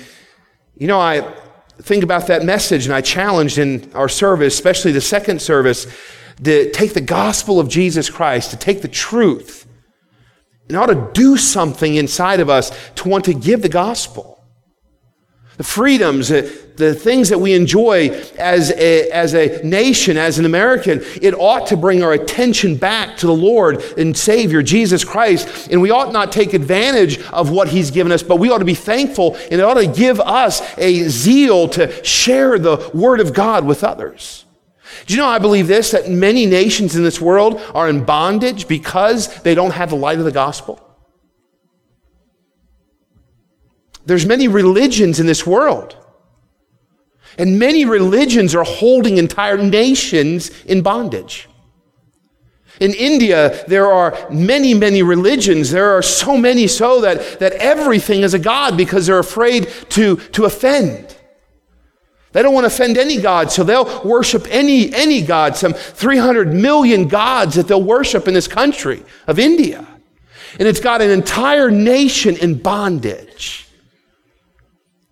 you 0.78 0.86
know, 0.86 1.00
I 1.00 1.34
think 1.80 2.04
about 2.04 2.28
that 2.28 2.46
message 2.46 2.86
and 2.86 2.94
I 2.94 3.02
challenged 3.02 3.58
in 3.58 3.92
our 3.94 4.08
service, 4.08 4.54
especially 4.54 4.92
the 4.92 5.02
second 5.02 5.42
service, 5.42 5.88
to 6.44 6.72
take 6.72 6.94
the 6.94 7.02
gospel 7.02 7.60
of 7.60 7.70
Jesus 7.70 8.10
Christ, 8.10 8.52
to 8.52 8.58
take 8.58 8.82
the 8.82 8.88
truth, 8.88 9.66
and 10.68 10.78
ought 10.78 10.88
to 10.88 11.10
do 11.14 11.38
something 11.38 11.96
inside 11.96 12.40
of 12.40 12.50
us 12.50 12.72
to 12.96 13.08
want 13.08 13.26
to 13.26 13.34
give 13.34 13.62
the 13.62 13.70
gospel. 13.70 14.36
The 15.58 15.64
freedoms, 15.64 16.32
uh, 16.32 16.52
the 16.76 16.94
things 16.94 17.30
that 17.30 17.40
we 17.40 17.54
enjoy 17.54 18.10
as 18.38 18.72
a, 18.72 19.10
as 19.10 19.34
a 19.34 19.64
nation, 19.64 20.18
as 20.18 20.38
an 20.38 20.46
American, 20.46 21.02
it 21.22 21.34
ought 21.34 21.68
to 21.68 21.78
bring 21.78 22.04
our 22.04 22.12
attention 22.12 22.76
back 22.76 23.16
to 23.18 23.28
the 23.28 23.34
Lord 23.34 23.82
and 23.98 24.18
Savior, 24.18 24.62
Jesus 24.62 25.06
Christ. 25.06 25.70
And 25.72 25.82
we 25.82 25.92
ought 25.92 26.12
not 26.12 26.34
take 26.34 26.54
advantage 26.54 27.22
of 27.28 27.52
what 27.52 27.70
He's 27.70 27.92
given 27.92 28.12
us, 28.12 28.22
but 28.22 28.38
we 28.38 28.50
ought 28.50 28.58
to 28.58 28.66
be 28.66 28.76
thankful 28.76 29.36
and 29.36 29.54
it 29.54 29.62
ought 29.62 29.76
to 29.76 29.88
give 29.88 30.20
us 30.20 30.62
a 30.78 31.04
zeal 31.04 31.70
to 31.70 32.04
share 32.04 32.60
the 32.60 32.92
Word 32.94 33.22
of 33.22 33.34
God 33.34 33.64
with 33.64 33.84
others. 33.84 34.45
Do 35.06 35.14
you 35.14 35.20
know 35.20 35.28
I 35.28 35.40
believe 35.40 35.68
this 35.68 35.92
that 35.92 36.10
many 36.10 36.46
nations 36.46 36.96
in 36.96 37.04
this 37.04 37.20
world 37.20 37.62
are 37.74 37.90
in 37.90 38.06
bondage 38.06 38.68
because 38.68 39.42
they 39.42 39.56
don't 39.56 39.72
have 39.72 39.90
the 39.90 39.96
light 39.96 40.20
of 40.20 40.26
the 40.26 40.32
gospel? 40.32 40.82
There's 44.06 44.26
many 44.26 44.48
religions 44.48 45.20
in 45.20 45.26
this 45.26 45.46
world. 45.46 45.98
And 47.38 47.60
many 47.60 47.86
religions 47.86 48.56
are 48.56 48.64
holding 48.64 49.18
entire 49.18 49.58
nations 49.58 50.52
in 50.64 50.82
bondage. 50.82 51.50
In 52.80 52.94
India, 52.94 53.64
there 53.68 53.88
are 53.88 54.30
many, 54.30 54.74
many 54.74 55.02
religions. 55.02 55.72
There 55.72 55.92
are 55.92 56.02
so 56.02 56.38
many 56.38 56.68
so 56.68 57.02
that, 57.02 57.40
that 57.40 57.54
everything 57.54 58.22
is 58.22 58.34
a 58.34 58.40
god 58.40 58.78
because 58.78 59.08
they're 59.08 59.20
afraid 59.20 59.68
to, 59.90 60.18
to 60.18 60.46
offend. 60.46 61.16
They 62.36 62.42
don't 62.42 62.54
want 62.54 62.66
to 62.66 62.68
offend 62.68 62.98
any 62.98 63.22
god, 63.22 63.50
so 63.50 63.64
they'll 63.64 64.04
worship 64.04 64.46
any, 64.50 64.94
any 64.94 65.22
god, 65.22 65.56
some 65.56 65.72
300 65.72 66.54
million 66.54 67.08
gods 67.08 67.56
that 67.56 67.70
they'll 67.70 67.82
worship 67.82 68.28
in 68.28 68.34
this 68.34 68.46
country 68.46 69.06
of 69.26 69.40
India. 69.40 69.88
And 70.60 70.68
it's 70.68 70.82
got 70.82 71.02
an 71.02 71.12
entire 71.12 71.72
nation 71.72 72.36
in 72.36 72.56
bondage. 72.62 73.70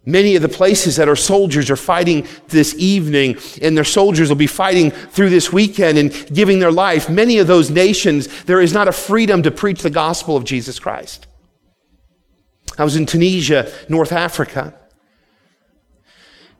Many 0.05 0.35
of 0.35 0.41
the 0.41 0.49
places 0.49 0.97
that 0.97 1.07
our 1.07 1.15
soldiers 1.15 1.71
are 1.71 1.77
fighting 1.77 2.27
this 2.49 2.75
evening, 2.77 3.37
and 3.61 3.77
their 3.77 3.85
soldiers 3.85 4.27
will 4.27 4.35
be 4.35 4.45
fighting 4.45 4.91
through 4.91 5.29
this 5.29 5.49
weekend 5.49 5.97
and 5.97 6.11
giving 6.33 6.59
their 6.59 6.73
life, 6.73 7.09
many 7.09 7.37
of 7.37 7.47
those 7.47 7.69
nations, 7.69 8.43
there 8.43 8.59
is 8.59 8.73
not 8.73 8.89
a 8.89 8.91
freedom 8.91 9.43
to 9.43 9.49
preach 9.49 9.81
the 9.81 9.89
gospel 9.89 10.35
of 10.35 10.43
Jesus 10.43 10.77
Christ. 10.77 11.27
I 12.77 12.83
was 12.83 12.97
in 12.97 13.05
Tunisia, 13.05 13.71
North 13.87 14.11
Africa. 14.11 14.77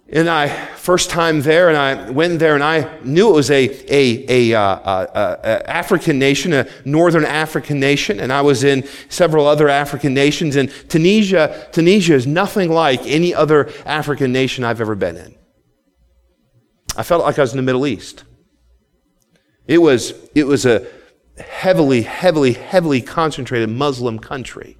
And 0.09 0.29
I, 0.29 0.49
first 0.75 1.09
time 1.09 1.41
there, 1.41 1.69
and 1.69 1.77
I 1.77 2.11
went 2.11 2.37
there, 2.39 2.55
and 2.55 2.63
I 2.63 2.99
knew 3.03 3.29
it 3.29 3.33
was 3.33 3.49
a, 3.49 3.69
a, 3.87 4.51
a, 4.51 4.59
uh, 4.59 4.61
uh, 4.63 5.39
uh, 5.43 5.61
African 5.65 6.19
nation, 6.19 6.53
a 6.53 6.67
northern 6.85 7.25
African 7.25 7.79
nation, 7.79 8.19
and 8.19 8.31
I 8.31 8.41
was 8.41 8.63
in 8.63 8.85
several 9.07 9.47
other 9.47 9.69
African 9.69 10.13
nations. 10.13 10.55
And 10.55 10.69
Tunisia, 10.89 11.67
Tunisia 11.71 12.13
is 12.15 12.27
nothing 12.27 12.69
like 12.69 13.01
any 13.05 13.33
other 13.33 13.71
African 13.85 14.31
nation 14.31 14.63
I've 14.63 14.81
ever 14.81 14.95
been 14.95 15.15
in. 15.15 15.35
I 16.95 17.03
felt 17.03 17.23
like 17.23 17.39
I 17.39 17.41
was 17.41 17.53
in 17.53 17.57
the 17.57 17.63
Middle 17.63 17.87
East. 17.87 18.23
It 19.67 19.77
was, 19.79 20.13
it 20.35 20.45
was 20.45 20.65
a 20.65 20.85
heavily, 21.37 22.01
heavily, 22.03 22.53
heavily 22.53 23.01
concentrated 23.01 23.69
Muslim 23.69 24.19
country. 24.19 24.77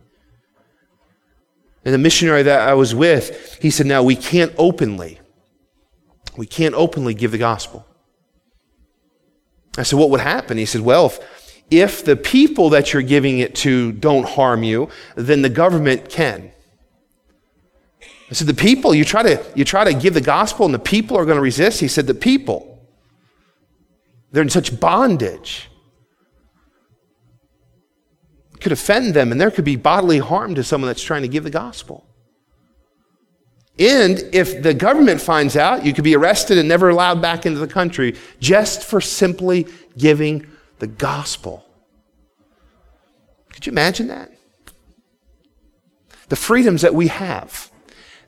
And 1.86 1.94
the 1.94 2.00
missionary 2.00 2.44
that 2.44 2.68
I 2.68 2.74
was 2.74 2.96
with, 2.96 3.60
he 3.62 3.70
said, 3.70 3.86
Now 3.86 4.04
we 4.04 4.16
can't 4.16 4.54
openly 4.58 5.20
we 6.38 6.46
can't 6.46 6.76
openly 6.76 7.14
give 7.14 7.32
the 7.32 7.38
gospel. 7.38 7.86
I 9.78 9.84
said, 9.84 10.00
What 10.00 10.10
would 10.10 10.22
happen? 10.22 10.58
He 10.58 10.66
said, 10.66 10.82
Well, 10.82 11.08
if, 11.08 11.64
if 11.70 12.06
the 12.06 12.16
people 12.16 12.70
that 12.70 12.94
you're 12.94 13.02
giving 13.02 13.40
it 13.40 13.56
to 13.56 13.92
don't 13.92 14.28
harm 14.28 14.64
you, 14.64 14.90
then 15.16 15.42
the 15.42 15.50
government 15.50 16.10
can. 16.10 16.52
I 18.30 18.34
said, 18.34 18.48
The 18.48 18.54
people, 18.54 18.94
you 18.94 19.06
try 19.06 19.24
to, 19.24 19.44
you 19.56 19.66
try 19.66 19.84
to 19.84 19.94
give 19.94 20.14
the 20.14 20.22
gospel 20.22 20.66
and 20.66 20.74
the 20.74 20.80
people 20.80 21.18
are 21.18 21.26
going 21.26 21.38
to 21.38 21.42
resist. 21.42 21.80
He 21.80 21.88
said, 21.88 22.08
The 22.08 22.14
people, 22.14 22.88
they're 24.32 24.44
in 24.44 24.50
such 24.50 24.80
bondage. 24.80 25.70
Could 28.64 28.72
offend 28.72 29.14
them, 29.14 29.34
and 29.34 29.42
there 29.42 29.52
could 29.52 29.66
be 29.66 29.76
bodily 29.76 30.20
harm 30.20 30.56
to 30.56 30.64
someone 30.64 30.88
that's 30.88 31.04
trying 31.04 31.24
to 31.24 31.28
give 31.28 31.44
the 31.44 31.50
gospel. 31.50 32.08
And 33.78 34.20
if 34.32 34.64
the 34.64 34.74
government 34.74 35.20
finds 35.20 35.58
out, 35.58 35.86
you 35.86 35.94
could 35.94 36.06
be 36.06 36.16
arrested 36.16 36.58
and 36.58 36.70
never 36.70 36.88
allowed 36.88 37.22
back 37.22 37.46
into 37.46 37.60
the 37.60 37.68
country 37.68 38.16
just 38.40 38.86
for 38.86 39.02
simply 39.02 39.68
giving 39.98 40.48
the 40.80 40.88
gospel. 40.88 41.66
Could 43.52 43.66
you 43.66 43.74
imagine 43.74 44.08
that? 44.08 44.32
The 46.30 46.38
freedoms 46.38 46.84
that 46.84 46.96
we 46.96 47.10
have. 47.10 47.70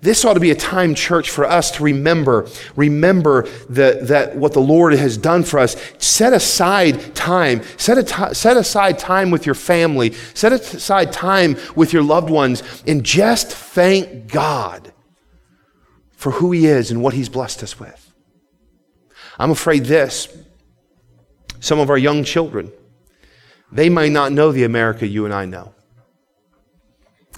This 0.02 0.24
ought 0.24 0.34
to 0.36 0.40
be 0.40 0.52
a 0.52 0.56
time, 0.56 0.94
church, 0.94 1.30
for 1.30 1.46
us 1.46 1.72
to 1.72 1.84
remember, 1.84 2.48
remember 2.76 3.44
the, 3.70 4.00
that 4.04 4.36
what 4.36 4.54
the 4.54 4.60
Lord 4.60 4.94
has 4.94 5.18
done 5.18 5.44
for 5.44 5.60
us. 5.60 5.76
Set 5.98 6.34
aside 6.34 7.16
time. 7.16 7.62
Set, 7.78 7.98
a 7.98 8.36
set 8.36 8.58
aside 8.58 9.00
time 9.00 9.32
with 9.32 9.46
your 9.46 9.56
family. 9.56 10.14
Set 10.34 10.52
aside 10.52 11.12
time 11.12 11.58
with 11.76 11.94
your 11.94 12.04
loved 12.04 12.30
ones 12.30 12.62
and 12.86 13.04
just 13.04 13.52
thank 13.52 14.32
God 14.32 14.94
for 16.12 16.32
who 16.32 16.52
He 16.52 16.66
is 16.66 16.92
and 16.92 17.02
what 17.02 17.14
He's 17.14 17.30
blessed 17.30 17.64
us 17.64 17.80
with. 17.80 18.14
I'm 19.40 19.52
afraid 19.52 19.86
this 19.86 20.28
some 21.60 21.80
of 21.80 21.90
our 21.90 21.98
young 21.98 22.24
children, 22.24 22.72
they 23.72 23.90
might 23.90 24.12
not 24.12 24.32
know 24.32 24.52
the 24.52 24.64
America 24.64 25.08
you 25.08 25.26
and 25.26 25.34
I 25.34 25.46
know. 25.46 25.74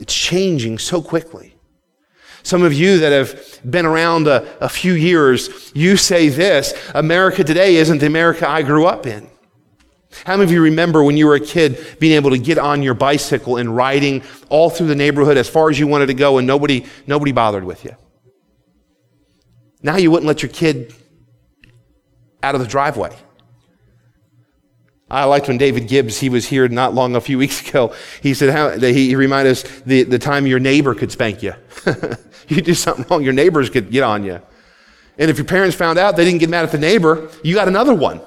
It's 0.02 0.14
changing 0.14 0.80
so 0.80 1.02
quickly. 1.02 1.57
Some 2.48 2.64
of 2.64 2.72
you 2.72 3.00
that 3.00 3.12
have 3.12 3.60
been 3.70 3.86
around 3.86 4.26
a, 4.26 4.58
a, 4.64 4.70
few 4.70 4.94
years, 4.94 5.70
you 5.76 5.98
say 5.98 6.30
this 6.30 6.74
America 6.96 7.44
today 7.44 7.76
isn't 7.76 7.98
the 7.98 8.06
America 8.06 8.48
I 8.48 8.62
grew 8.62 8.86
up 8.86 9.06
in. 9.06 9.30
How 10.26 10.38
many 10.38 10.46
of 10.46 10.52
you 10.54 10.62
remember 10.62 11.04
when 11.04 11.18
you 11.18 11.28
were 11.28 11.36
a 11.36 11.42
kid 11.42 11.98
being 12.00 12.14
able 12.14 12.30
to 12.30 12.38
get 12.38 12.58
on 12.58 12.82
your 12.82 12.94
bicycle 12.94 13.58
and 13.58 13.76
riding 13.76 14.24
all 14.48 14.70
through 14.70 14.88
the 14.88 14.96
neighborhood 14.96 15.36
as 15.36 15.50
far 15.50 15.70
as 15.70 15.78
you 15.78 15.88
wanted 15.88 16.06
to 16.06 16.14
go 16.14 16.38
and 16.38 16.48
nobody, 16.48 16.86
nobody 17.06 17.34
bothered 17.34 17.66
with 17.66 17.84
you? 17.84 17.98
Now 19.84 19.98
you 19.98 20.10
wouldn't 20.10 20.28
let 20.28 20.42
your 20.42 20.50
kid 20.50 20.96
out 22.42 22.56
of 22.56 22.62
the 22.62 22.68
driveway. 22.68 23.14
I 25.10 25.24
liked 25.24 25.48
when 25.48 25.58
David 25.58 25.88
Gibbs, 25.88 26.20
he 26.20 26.28
was 26.30 26.48
here 26.48 26.68
not 26.68 26.94
long, 26.94 27.16
a 27.16 27.22
few 27.22 27.38
weeks 27.44 27.68
ago. 27.68 27.94
He 28.22 28.34
said, 28.34 28.54
how, 28.54 28.78
he, 28.78 29.16
reminded 29.16 29.52
us 29.52 29.64
the, 29.86 30.04
the 30.04 30.20
time 30.20 30.48
your 30.48 30.60
neighbor 30.60 30.94
could 30.94 31.12
spank 31.12 31.42
you. 31.42 31.54
you 32.48 32.62
do 32.62 32.74
something 32.74 33.06
wrong, 33.10 33.24
your 33.24 33.34
neighbors 33.34 33.70
could 33.70 33.90
get 33.92 34.04
on 34.04 34.24
you. 34.24 34.42
And 35.18 35.32
if 35.32 35.38
your 35.38 35.46
parents 35.46 35.76
found 35.76 35.98
out, 35.98 36.16
they 36.16 36.26
didn't 36.26 36.40
get 36.40 36.50
mad 36.50 36.64
at 36.64 36.72
the 36.72 36.78
neighbor, 36.78 37.30
you 37.44 37.56
got 37.56 37.68
another 37.68 37.96
one. 37.96 38.22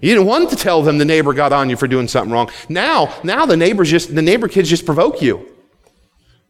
You 0.00 0.10
didn't 0.10 0.26
want 0.26 0.50
to 0.50 0.56
tell 0.56 0.82
them 0.82 0.98
the 0.98 1.04
neighbor 1.04 1.32
got 1.32 1.52
on 1.52 1.70
you 1.70 1.76
for 1.76 1.86
doing 1.86 2.08
something 2.08 2.32
wrong. 2.32 2.50
Now, 2.68 3.16
now 3.22 3.46
the 3.46 3.56
neighbors 3.56 3.88
just, 3.88 4.12
the 4.12 4.20
neighbor 4.20 4.48
kids 4.48 4.68
just 4.68 4.84
provoke 4.84 5.22
you. 5.22 5.48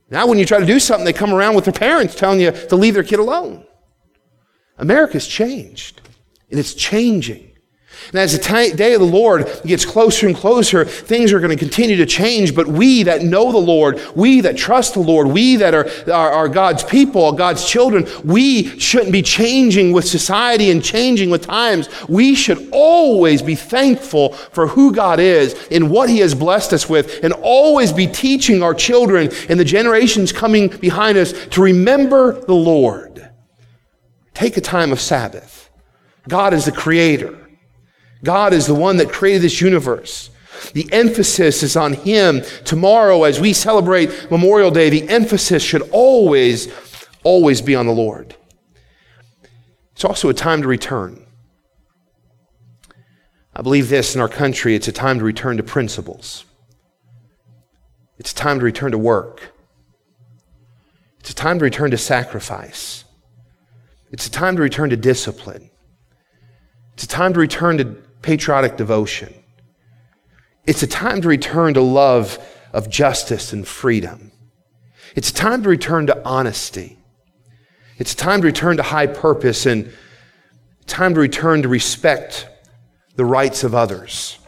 Now 0.09 0.27
when 0.27 0.39
you 0.39 0.47
try 0.47 0.59
to 0.59 0.67
do 0.67 0.81
something, 0.81 1.05
they 1.05 1.13
come 1.13 1.35
around 1.35 1.55
with 1.55 1.65
their 1.65 1.73
parents 1.73 2.15
telling 2.15 2.41
you 2.41 2.51
to 2.51 2.77
leave 2.77 2.95
their 2.95 3.03
kid 3.03 3.19
alone. 3.19 3.67
America's 4.79 5.27
changed, 5.27 6.01
and 6.51 6.59
it's 6.59 6.75
changing. 6.75 7.52
And 8.09 8.17
as 8.17 8.33
the 8.33 8.39
t- 8.39 8.75
day 8.75 8.95
of 8.95 9.01
the 9.01 9.07
Lord 9.07 9.47
gets 9.65 9.85
closer 9.85 10.27
and 10.27 10.37
closer, 10.37 10.85
things 10.85 11.33
are 11.33 11.41
going 11.41 11.57
to 11.57 11.57
continue 11.57 11.97
to 11.97 12.07
change. 12.07 12.55
But 12.55 12.67
we 12.67 13.03
that 13.05 13.23
know 13.23 13.53
the 13.53 13.59
Lord, 13.59 14.01
we 14.15 14.41
that 14.43 14.57
trust 14.57 14.95
the 14.95 15.01
Lord, 15.01 15.29
we 15.29 15.57
that 15.57 15.75
are, 15.75 15.89
are, 16.13 16.33
are, 16.33 16.49
God's 16.49 16.85
people, 16.85 17.33
God's 17.33 17.69
children, 17.69 18.07
we 18.25 18.79
shouldn't 18.79 19.13
be 19.13 19.23
changing 19.23 19.93
with 19.93 20.05
society 20.05 20.71
and 20.71 20.83
changing 20.83 21.31
with 21.31 21.47
times. 21.47 21.89
We 22.09 22.35
should 22.35 22.69
always 22.73 23.43
be 23.43 23.55
thankful 23.55 24.33
for 24.33 24.67
who 24.67 24.93
God 24.93 25.21
is 25.21 25.69
and 25.71 25.91
what 25.91 26.09
He 26.09 26.19
has 26.19 26.35
blessed 26.35 26.73
us 26.73 26.89
with, 26.89 27.23
and 27.25 27.33
always 27.33 27.93
be 27.93 28.07
teaching 28.07 28.63
our 28.63 28.75
children 28.75 29.31
and 29.49 29.59
the 29.59 29.65
generations 29.65 30.33
coming 30.33 30.69
behind 30.69 31.19
us 31.19 31.33
to 31.49 31.63
remember 31.63 32.41
the 32.41 32.55
Lord. 32.55 33.31
Take 34.35 34.57
a 34.57 34.61
time 34.61 34.93
of 34.93 35.01
Sabbath. 35.01 35.71
God 36.29 36.55
is 36.55 36.65
the 36.65 36.73
creator. 36.73 37.42
God 38.25 38.53
is 38.53 38.67
the 38.67 38.75
one 38.75 38.99
that 38.99 39.11
created 39.11 39.43
this 39.43 39.61
universe. 39.61 40.31
The 40.75 40.89
emphasis 40.93 41.63
is 41.63 41.77
on 41.77 41.95
Him. 41.95 42.43
Tomorrow, 42.65 43.25
as 43.25 43.41
we 43.41 43.53
celebrate 43.53 44.31
Memorial 44.31 44.71
Day, 44.71 44.91
the 44.91 45.09
emphasis 45.09 45.63
should 45.63 45.83
always, 45.91 46.73
always 47.25 47.61
be 47.61 47.75
on 47.75 47.87
the 47.87 47.93
Lord. 47.93 48.37
It's 49.93 50.05
also 50.05 50.29
a 50.29 50.35
time 50.35 50.63
to 50.63 50.69
return. 50.69 51.27
I 53.55 53.63
believe 53.63 53.89
this 53.89 54.15
in 54.15 54.21
our 54.21 54.29
country 54.29 54.75
it's 54.75 54.89
a 54.89 54.93
time 54.93 55.19
to 55.19 55.25
return 55.25 55.57
to 55.59 55.63
principles. 55.63 56.45
It's 58.19 58.33
a 58.33 58.35
time 58.35 58.61
to 58.61 58.65
return 58.65 58.93
to 58.93 58.99
work. 58.99 59.53
It's 61.21 61.31
a 61.31 61.35
time 61.35 61.59
to 61.59 61.65
return 61.65 61.91
to 61.91 61.99
sacrifice. 61.99 63.05
It's 64.11 64.27
a 64.27 64.31
time 64.31 64.57
to 64.57 64.63
return 64.63 64.91
to 64.91 64.97
discipline. 64.97 65.71
It's 66.95 67.05
a 67.05 67.09
time 67.09 67.33
to 67.35 67.41
return 67.41 67.79
to 67.79 67.97
patriotic 68.23 68.77
devotion. 68.77 69.35
It's 70.65 70.83
a 70.83 70.87
time 70.87 71.21
to 71.23 71.29
return 71.29 71.75
to 71.75 71.81
love 71.81 72.39
of 72.73 72.89
justice 72.89 73.53
and 73.53 73.67
freedom. 73.67 74.31
It's 75.15 75.31
a 75.31 75.35
time 75.35 75.63
to 75.65 75.69
return 75.69 76.07
to 76.07 76.25
honesty. 76.25 76.99
It's 77.99 78.15
a 78.15 78.17
time 78.17 78.41
to 78.41 78.47
return 78.47 78.77
to 78.79 78.83
high 78.83 79.09
purpose 79.09 79.67
and 79.67 79.93
time 80.87 81.15
to 81.15 81.21
return 81.21 81.63
to 81.63 81.69
respect 81.69 82.49
the 83.17 83.25
rights 83.25 83.63
of 83.65 83.75
others, 83.75 84.39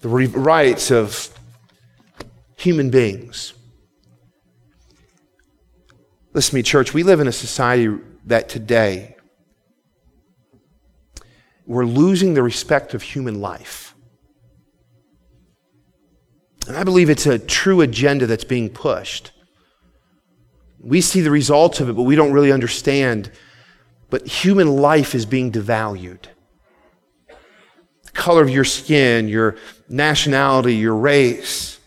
the 0.00 0.08
rights 0.08 0.90
of 0.90 1.32
human 2.56 2.90
beings. 2.90 3.54
Listen 6.32 6.50
to 6.50 6.56
me, 6.56 6.62
church. 6.62 6.92
We 6.92 7.02
live 7.02 7.20
in 7.20 7.26
a 7.26 7.32
society 7.32 7.96
that 8.26 8.48
today 8.48 9.16
we're 11.70 11.86
losing 11.86 12.34
the 12.34 12.42
respect 12.42 12.94
of 12.94 13.02
human 13.02 13.40
life. 13.40 13.94
And 16.66 16.76
I 16.76 16.82
believe 16.82 17.08
it's 17.08 17.26
a 17.26 17.38
true 17.38 17.80
agenda 17.80 18.26
that's 18.26 18.42
being 18.42 18.70
pushed. 18.70 19.30
We 20.80 21.00
see 21.00 21.20
the 21.20 21.30
results 21.30 21.78
of 21.78 21.88
it, 21.88 21.92
but 21.92 22.02
we 22.02 22.16
don't 22.16 22.32
really 22.32 22.50
understand. 22.50 23.30
But 24.08 24.26
human 24.26 24.78
life 24.78 25.14
is 25.14 25.26
being 25.26 25.52
devalued. 25.52 26.24
The 27.28 28.10
color 28.14 28.42
of 28.42 28.50
your 28.50 28.64
skin, 28.64 29.28
your 29.28 29.56
nationality, 29.88 30.74
your 30.74 30.96
race, 30.96 31.78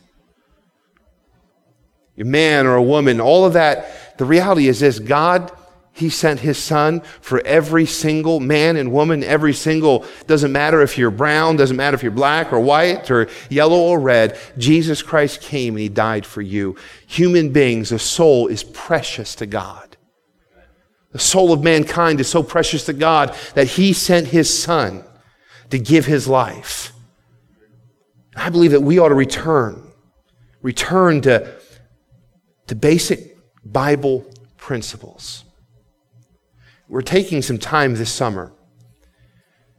your 2.16 2.28
man 2.28 2.68
or 2.68 2.76
a 2.76 2.84
woman, 2.84 3.20
all 3.20 3.44
of 3.44 3.52
that. 3.52 4.18
The 4.18 4.24
reality 4.24 4.70
is 4.70 4.80
this 4.80 5.00
God 5.00 5.52
he 5.96 6.10
sent 6.10 6.40
his 6.40 6.58
son 6.58 7.02
for 7.22 7.40
every 7.46 7.86
single 7.86 8.40
man 8.40 8.78
and 8.78 8.92
woman, 8.92 9.24
every 9.24 9.54
single, 9.54 10.06
doesn't 10.26 10.52
matter 10.52 10.82
if 10.82 10.98
you're 10.98 11.12
brown, 11.12 11.56
doesn't 11.56 11.78
matter 11.78 11.94
if 11.94 12.02
you're 12.02 12.12
black 12.12 12.52
or 12.52 12.60
white 12.60 13.12
or 13.12 13.30
yellow 13.48 13.78
or 13.78 14.00
red. 14.00 14.38
Jesus 14.58 15.04
Christ 15.04 15.40
came 15.40 15.76
and 15.76 15.82
he 15.82 15.90
died 15.90 16.26
for 16.26 16.42
you. 16.42 16.76
Human 17.06 17.52
beings, 17.52 17.92
a 17.92 18.00
soul 18.00 18.48
is 18.48 18.64
precious 18.64 19.36
to 19.36 19.46
God. 19.46 19.96
The 21.12 21.20
soul 21.20 21.54
of 21.54 21.64
mankind 21.64 22.20
is 22.20 22.28
so 22.28 22.42
precious 22.42 22.86
to 22.88 22.94
God 22.94 23.36
that 23.54 23.68
he 23.68 23.94
sent 23.94 24.28
his 24.28 24.62
son 24.62 25.04
to 25.70 25.78
give 25.78 26.08
his 26.08 26.28
life. 26.28 26.92
I 28.36 28.50
believe 28.50 28.72
that 28.72 28.82
we 28.82 28.98
ought 28.98 29.10
to 29.10 29.16
return, 29.16 29.92
return 30.64 31.22
to, 31.22 31.56
to 32.66 32.74
basic 32.74 33.38
Bible 33.64 34.26
principles. 34.58 35.44
We're 36.94 37.02
taking 37.02 37.42
some 37.42 37.58
time 37.58 37.96
this 37.96 38.12
summer. 38.12 38.54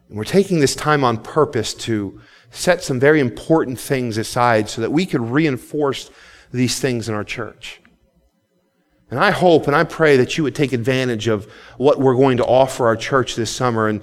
And 0.09 0.19
we're 0.19 0.25
taking 0.25 0.59
this 0.59 0.75
time 0.75 1.05
on 1.05 1.19
purpose 1.19 1.73
to 1.75 2.21
set 2.51 2.83
some 2.83 2.99
very 2.99 3.21
important 3.21 3.79
things 3.79 4.19
aside 4.19 4.69
so 4.69 4.81
that 4.81 4.91
we 4.91 5.07
could 5.07 5.21
reinforce 5.21 6.11
these 6.53 6.81
things 6.81 7.09
in 7.09 7.15
our 7.15 7.23
church. 7.23 7.81
And 9.13 9.21
I 9.21 9.31
hope 9.31 9.69
and 9.69 9.77
I 9.77 9.85
pray 9.85 10.17
that 10.17 10.37
you 10.37 10.43
would 10.43 10.57
take 10.57 10.73
advantage 10.73 11.29
of 11.29 11.45
what 11.77 12.01
we're 12.01 12.17
going 12.17 12.39
to 12.39 12.45
offer 12.45 12.85
our 12.87 12.97
church 12.97 13.37
this 13.37 13.51
summer. 13.53 13.87
And 13.87 14.03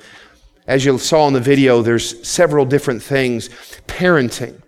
as 0.65 0.85
you 0.85 0.97
saw 0.97 1.27
in 1.27 1.33
the 1.33 1.41
video, 1.41 1.81
there's 1.81 2.25
several 2.25 2.63
different 2.63 3.03
things. 3.03 3.49
Parenting. 3.87 4.53
You 4.53 4.61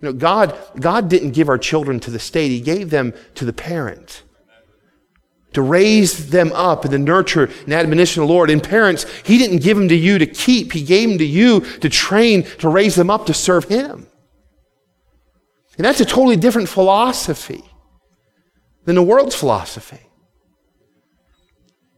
know, 0.00 0.12
God, 0.12 0.58
God 0.80 1.08
didn't 1.08 1.30
give 1.30 1.48
our 1.48 1.58
children 1.58 2.00
to 2.00 2.10
the 2.10 2.18
state, 2.18 2.48
He 2.48 2.60
gave 2.60 2.90
them 2.90 3.14
to 3.36 3.44
the 3.44 3.52
parent 3.52 4.24
to 5.52 5.62
raise 5.62 6.30
them 6.30 6.52
up 6.52 6.84
and 6.84 6.92
to 6.92 6.98
nurture 6.98 7.50
and 7.64 7.72
admonition 7.72 8.22
of 8.22 8.28
the 8.28 8.34
Lord. 8.34 8.50
And 8.50 8.62
parents, 8.62 9.06
He 9.24 9.38
didn't 9.38 9.62
give 9.62 9.76
them 9.76 9.88
to 9.88 9.96
you 9.96 10.18
to 10.18 10.26
keep, 10.26 10.72
He 10.72 10.82
gave 10.82 11.08
them 11.08 11.18
to 11.18 11.26
you 11.26 11.60
to 11.60 11.88
train, 11.88 12.44
to 12.58 12.68
raise 12.68 12.94
them 12.94 13.10
up 13.10 13.26
to 13.26 13.34
serve 13.34 13.64
Him. 13.64 14.06
And 15.76 15.84
that's 15.84 16.00
a 16.00 16.04
totally 16.04 16.36
different 16.36 16.68
philosophy 16.68 17.64
than 18.84 18.96
the 18.96 19.02
world's 19.02 19.34
philosophy. 19.34 20.00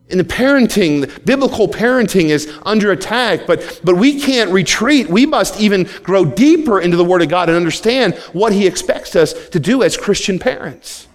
In 0.09 0.19
the 0.19 0.25
parenting, 0.25 1.03
the 1.03 1.21
biblical 1.21 1.69
parenting 1.69 2.31
is 2.31 2.53
under 2.67 2.91
attack, 2.91 3.47
but, 3.47 3.81
but 3.85 3.97
we 3.97 4.21
can't 4.21 4.51
retreat. 4.51 5.09
We 5.09 5.25
must 5.25 5.61
even 5.61 5.89
grow 6.03 6.25
deeper 6.25 6.81
into 6.81 6.97
the 6.97 7.05
Word 7.05 7.23
of 7.23 7.29
God 7.29 7.49
and 7.49 7.57
understand 7.57 8.15
what 8.33 8.53
He 8.53 8.67
expects 8.67 9.15
us 9.15 9.49
to 9.51 9.61
do 9.61 9.85
as 9.85 9.97
Christian 9.97 10.41
parents 10.41 11.07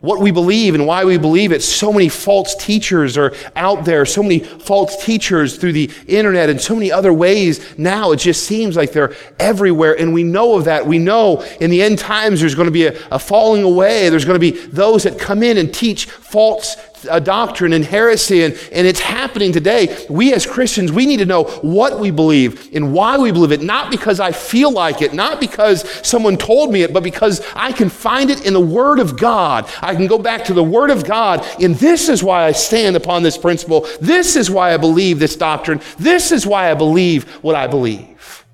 what 0.00 0.20
we 0.20 0.30
believe 0.30 0.76
and 0.76 0.86
why 0.86 1.04
we 1.04 1.18
believe 1.18 1.50
it. 1.50 1.60
So 1.60 1.92
many 1.92 2.08
false 2.08 2.54
teachers 2.54 3.18
are 3.18 3.34
out 3.56 3.84
there, 3.84 4.06
so 4.06 4.22
many 4.22 4.38
false 4.38 5.04
teachers 5.04 5.56
through 5.56 5.72
the 5.72 5.90
internet 6.06 6.48
and 6.48 6.60
so 6.60 6.74
many 6.74 6.92
other 6.92 7.12
ways 7.12 7.76
now. 7.76 8.12
It 8.12 8.18
just 8.18 8.44
seems 8.44 8.76
like 8.76 8.92
they're 8.92 9.14
everywhere. 9.40 9.98
And 9.98 10.14
we 10.14 10.22
know 10.22 10.56
of 10.56 10.66
that. 10.66 10.86
We 10.86 11.00
know 11.00 11.42
in 11.60 11.70
the 11.70 11.82
end 11.82 11.98
times 11.98 12.40
there's 12.40 12.54
going 12.54 12.66
to 12.66 12.72
be 12.72 12.86
a, 12.86 12.96
a 13.10 13.18
falling 13.18 13.64
away. 13.64 14.08
There's 14.08 14.24
going 14.24 14.40
to 14.40 14.52
be 14.52 14.56
those 14.68 15.02
that 15.02 15.18
come 15.18 15.42
in 15.42 15.58
and 15.58 15.74
teach 15.74 16.04
false 16.04 16.76
a 17.10 17.20
doctrine 17.20 17.72
and 17.72 17.84
heresy, 17.84 18.44
and, 18.44 18.58
and 18.72 18.86
it's 18.86 19.00
happening 19.00 19.52
today. 19.52 20.06
We 20.08 20.32
as 20.32 20.46
Christians, 20.46 20.92
we 20.92 21.06
need 21.06 21.18
to 21.18 21.26
know 21.26 21.44
what 21.44 21.98
we 22.00 22.10
believe 22.10 22.74
and 22.74 22.92
why 22.92 23.18
we 23.18 23.32
believe 23.32 23.52
it, 23.52 23.62
not 23.62 23.90
because 23.90 24.20
I 24.20 24.32
feel 24.32 24.70
like 24.70 25.02
it, 25.02 25.12
not 25.12 25.40
because 25.40 25.88
someone 26.06 26.36
told 26.36 26.72
me 26.72 26.82
it, 26.82 26.92
but 26.92 27.02
because 27.02 27.44
I 27.54 27.72
can 27.72 27.88
find 27.88 28.30
it 28.30 28.46
in 28.46 28.52
the 28.52 28.60
Word 28.60 28.98
of 28.98 29.18
God. 29.18 29.68
I 29.80 29.94
can 29.94 30.06
go 30.06 30.18
back 30.18 30.44
to 30.44 30.54
the 30.54 30.64
Word 30.64 30.90
of 30.90 31.04
God, 31.04 31.46
and 31.60 31.74
this 31.74 32.08
is 32.08 32.22
why 32.22 32.44
I 32.44 32.52
stand 32.52 32.96
upon 32.96 33.22
this 33.22 33.38
principle. 33.38 33.86
This 34.00 34.36
is 34.36 34.50
why 34.50 34.74
I 34.74 34.76
believe 34.76 35.18
this 35.18 35.36
doctrine. 35.36 35.80
This 35.98 36.32
is 36.32 36.46
why 36.46 36.70
I 36.70 36.74
believe 36.74 37.28
what 37.42 37.54
I 37.54 37.66
believe. 37.66 38.44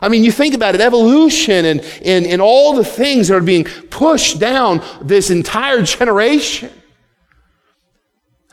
I 0.00 0.08
mean, 0.08 0.22
you 0.22 0.32
think 0.32 0.54
about 0.54 0.74
it, 0.74 0.82
evolution 0.82 1.64
and, 1.64 1.80
and, 2.04 2.26
and 2.26 2.42
all 2.42 2.74
the 2.74 2.84
things 2.84 3.28
that 3.28 3.36
are 3.36 3.40
being 3.40 3.64
pushed 3.64 4.38
down 4.38 4.82
this 5.00 5.30
entire 5.30 5.82
generation. 5.82 6.70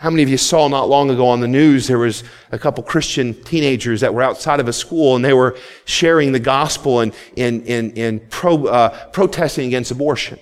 How 0.02 0.10
many 0.10 0.24
of 0.24 0.30
you 0.30 0.38
saw 0.38 0.68
not 0.68 0.90
long 0.90 1.12
ago 1.12 1.28
on 1.28 1.42
the 1.42 1.48
news 1.48 1.86
there 1.86 2.00
was 2.00 2.24
a 2.52 2.58
couple 2.58 2.82
Christian 2.82 3.36
teenagers 3.44 4.02
that 4.02 4.12
were 4.12 4.24
outside 4.24 4.60
of 4.60 4.68
a 4.68 4.74
school 4.74 5.16
and 5.16 5.24
they 5.24 5.34
were 5.34 5.56
sharing 5.86 6.32
the 6.32 6.40
gospel 6.40 7.02
and, 7.02 7.14
and, 7.38 7.68
and, 7.68 7.96
and 7.96 8.28
pro, 8.32 8.66
uh, 8.66 9.10
protesting 9.12 9.68
against 9.68 9.92
abortion, 9.92 10.40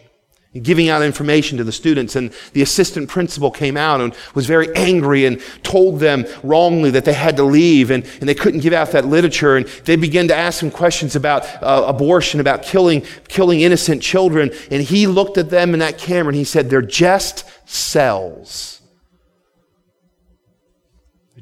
giving 0.64 0.88
out 0.88 1.02
information 1.02 1.58
to 1.58 1.66
the 1.66 1.74
students. 1.74 2.16
And 2.16 2.32
the 2.54 2.62
assistant 2.62 3.10
principal 3.10 3.52
came 3.52 3.76
out 3.76 4.00
and 4.00 4.16
was 4.34 4.46
very 4.46 4.74
angry 4.78 5.26
and 5.26 5.42
told 5.62 6.00
them 6.00 6.26
wrongly 6.42 6.90
that 6.92 7.04
they 7.04 7.12
had 7.12 7.36
to 7.36 7.44
leave 7.44 7.92
and, 7.92 8.06
and 8.22 8.30
they 8.30 8.36
couldn't 8.36 8.62
give 8.62 8.72
out 8.72 8.92
that 8.92 9.08
literature. 9.08 9.58
And 9.58 9.66
they 9.84 9.98
began 9.98 10.30
to 10.30 10.36
ask 10.38 10.64
him 10.64 10.72
questions 10.72 11.18
about 11.18 11.44
uh, 11.62 11.84
abortion, 11.86 12.40
about 12.40 12.64
killing, 12.64 13.02
killing 13.28 13.60
innocent 13.60 14.02
children. 14.02 14.52
And 14.72 14.82
he 14.82 15.06
looked 15.06 15.38
at 15.38 15.50
them 15.50 15.74
in 15.74 15.82
that 15.82 15.98
camera 15.98 16.30
and 16.30 16.38
he 16.38 16.46
said, 16.46 16.70
They're 16.70 16.82
just 16.82 17.44
cells. 17.70 18.80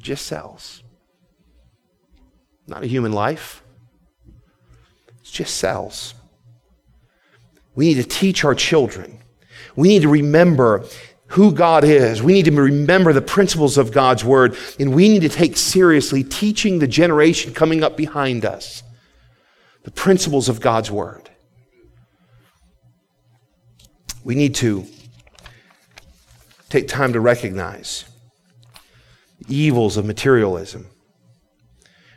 Just 0.00 0.26
cells. 0.26 0.82
Not 2.66 2.82
a 2.82 2.86
human 2.86 3.12
life. 3.12 3.62
It's 5.20 5.30
just 5.30 5.56
cells. 5.56 6.14
We 7.74 7.86
need 7.86 8.02
to 8.02 8.08
teach 8.08 8.44
our 8.44 8.54
children. 8.54 9.20
We 9.76 9.88
need 9.88 10.02
to 10.02 10.08
remember 10.08 10.84
who 11.28 11.52
God 11.52 11.84
is. 11.84 12.22
We 12.22 12.32
need 12.32 12.46
to 12.46 12.52
remember 12.52 13.12
the 13.12 13.22
principles 13.22 13.78
of 13.78 13.92
God's 13.92 14.24
word. 14.24 14.56
And 14.80 14.94
we 14.94 15.08
need 15.08 15.22
to 15.22 15.28
take 15.28 15.56
seriously 15.56 16.24
teaching 16.24 16.78
the 16.78 16.86
generation 16.86 17.54
coming 17.54 17.82
up 17.82 17.96
behind 17.96 18.44
us 18.44 18.82
the 19.84 19.90
principles 19.90 20.48
of 20.48 20.60
God's 20.60 20.90
word. 20.90 21.30
We 24.24 24.34
need 24.34 24.54
to 24.56 24.84
take 26.68 26.88
time 26.88 27.14
to 27.14 27.20
recognize 27.20 28.04
evils 29.48 29.96
of 29.96 30.04
materialism. 30.04 30.86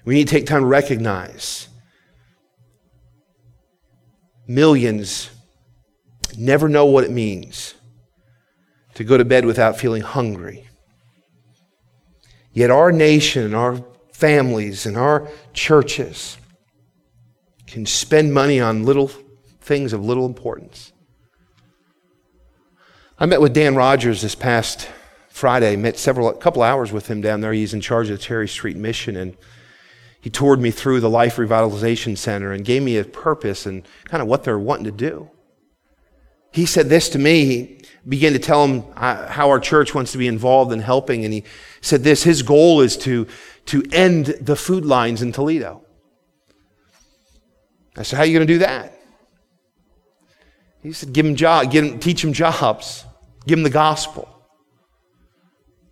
We 0.05 0.15
need 0.15 0.27
to 0.27 0.33
take 0.33 0.45
time 0.45 0.61
to 0.61 0.67
recognize 0.67 1.67
millions 4.47 5.29
never 6.37 6.67
know 6.67 6.85
what 6.85 7.03
it 7.03 7.11
means 7.11 7.75
to 8.95 9.03
go 9.03 9.17
to 9.17 9.25
bed 9.25 9.45
without 9.45 9.77
feeling 9.77 10.01
hungry. 10.01 10.67
Yet 12.53 12.69
our 12.69 12.91
nation, 12.91 13.43
and 13.43 13.55
our 13.55 13.83
families, 14.11 14.85
and 14.85 14.97
our 14.97 15.29
churches 15.53 16.37
can 17.65 17.85
spend 17.85 18.33
money 18.33 18.59
on 18.59 18.83
little 18.83 19.09
things 19.61 19.93
of 19.93 20.03
little 20.03 20.25
importance. 20.25 20.91
I 23.17 23.25
met 23.25 23.39
with 23.39 23.53
Dan 23.53 23.75
Rogers 23.75 24.21
this 24.21 24.35
past 24.35 24.89
Friday, 25.31 25.77
met 25.77 25.97
several, 25.97 26.29
a 26.29 26.35
couple 26.35 26.61
hours 26.61 26.91
with 26.91 27.07
him 27.07 27.21
down 27.21 27.41
there. 27.41 27.53
He's 27.53 27.73
in 27.73 27.81
charge 27.81 28.09
of 28.09 28.17
the 28.17 28.23
Cherry 28.23 28.47
Street 28.47 28.75
Mission, 28.75 29.15
and 29.15 29.37
he 30.19 30.29
toured 30.29 30.59
me 30.59 30.71
through 30.71 30.99
the 30.99 31.09
Life 31.09 31.37
Revitalization 31.37 32.17
Center 32.17 32.51
and 32.51 32.65
gave 32.65 32.83
me 32.83 32.97
a 32.97 33.05
purpose 33.05 33.65
and 33.65 33.87
kind 34.05 34.21
of 34.21 34.27
what 34.27 34.43
they're 34.43 34.59
wanting 34.59 34.85
to 34.85 34.91
do. 34.91 35.31
He 36.51 36.65
said 36.65 36.89
this 36.89 37.07
to 37.09 37.19
me. 37.19 37.45
He 37.45 37.81
began 38.07 38.33
to 38.33 38.39
tell 38.39 38.65
him 38.65 38.83
uh, 38.97 39.27
how 39.27 39.49
our 39.49 39.59
church 39.59 39.95
wants 39.95 40.11
to 40.11 40.17
be 40.17 40.27
involved 40.27 40.73
in 40.73 40.81
helping, 40.81 41.23
and 41.23 41.33
he 41.33 41.45
said 41.79 42.03
this: 42.03 42.23
his 42.23 42.43
goal 42.43 42.81
is 42.81 42.97
to 42.97 43.25
to 43.67 43.83
end 43.93 44.25
the 44.41 44.57
food 44.57 44.85
lines 44.85 45.21
in 45.21 45.31
Toledo. 45.31 45.81
I 47.95 48.03
said, 48.03 48.17
"How 48.17 48.23
are 48.23 48.25
you 48.25 48.37
going 48.37 48.47
to 48.47 48.53
do 48.53 48.59
that?" 48.59 48.99
He 50.83 50.91
said, 50.91 51.13
"Give 51.13 51.25
him 51.25 51.37
job, 51.37 51.71
him, 51.71 51.99
teach 51.99 52.21
him 52.21 52.33
jobs, 52.33 53.05
give 53.47 53.57
him 53.57 53.63
the 53.63 53.69
gospel." 53.69 54.27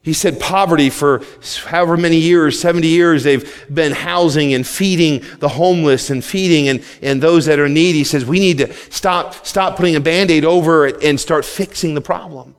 He 0.09 0.13
said 0.13 0.39
poverty 0.39 0.89
for 0.89 1.21
however 1.67 1.95
many 1.95 2.17
years, 2.17 2.59
70 2.59 2.87
years, 2.87 3.23
they've 3.23 3.67
been 3.71 3.91
housing 3.91 4.55
and 4.55 4.65
feeding 4.65 5.23
the 5.37 5.49
homeless 5.49 6.09
and 6.09 6.25
feeding 6.25 6.67
and, 6.67 6.83
and 7.03 7.21
those 7.21 7.45
that 7.45 7.59
are 7.59 7.69
needy. 7.69 7.99
He 7.99 8.03
says 8.03 8.25
we 8.25 8.39
need 8.39 8.57
to 8.57 8.73
stop, 8.89 9.45
stop 9.45 9.77
putting 9.77 9.95
a 9.95 9.99
band-aid 9.99 10.45
over 10.45 10.87
it 10.87 11.03
and 11.03 11.19
start 11.19 11.45
fixing 11.45 11.93
the 11.93 12.01
problem. 12.01 12.55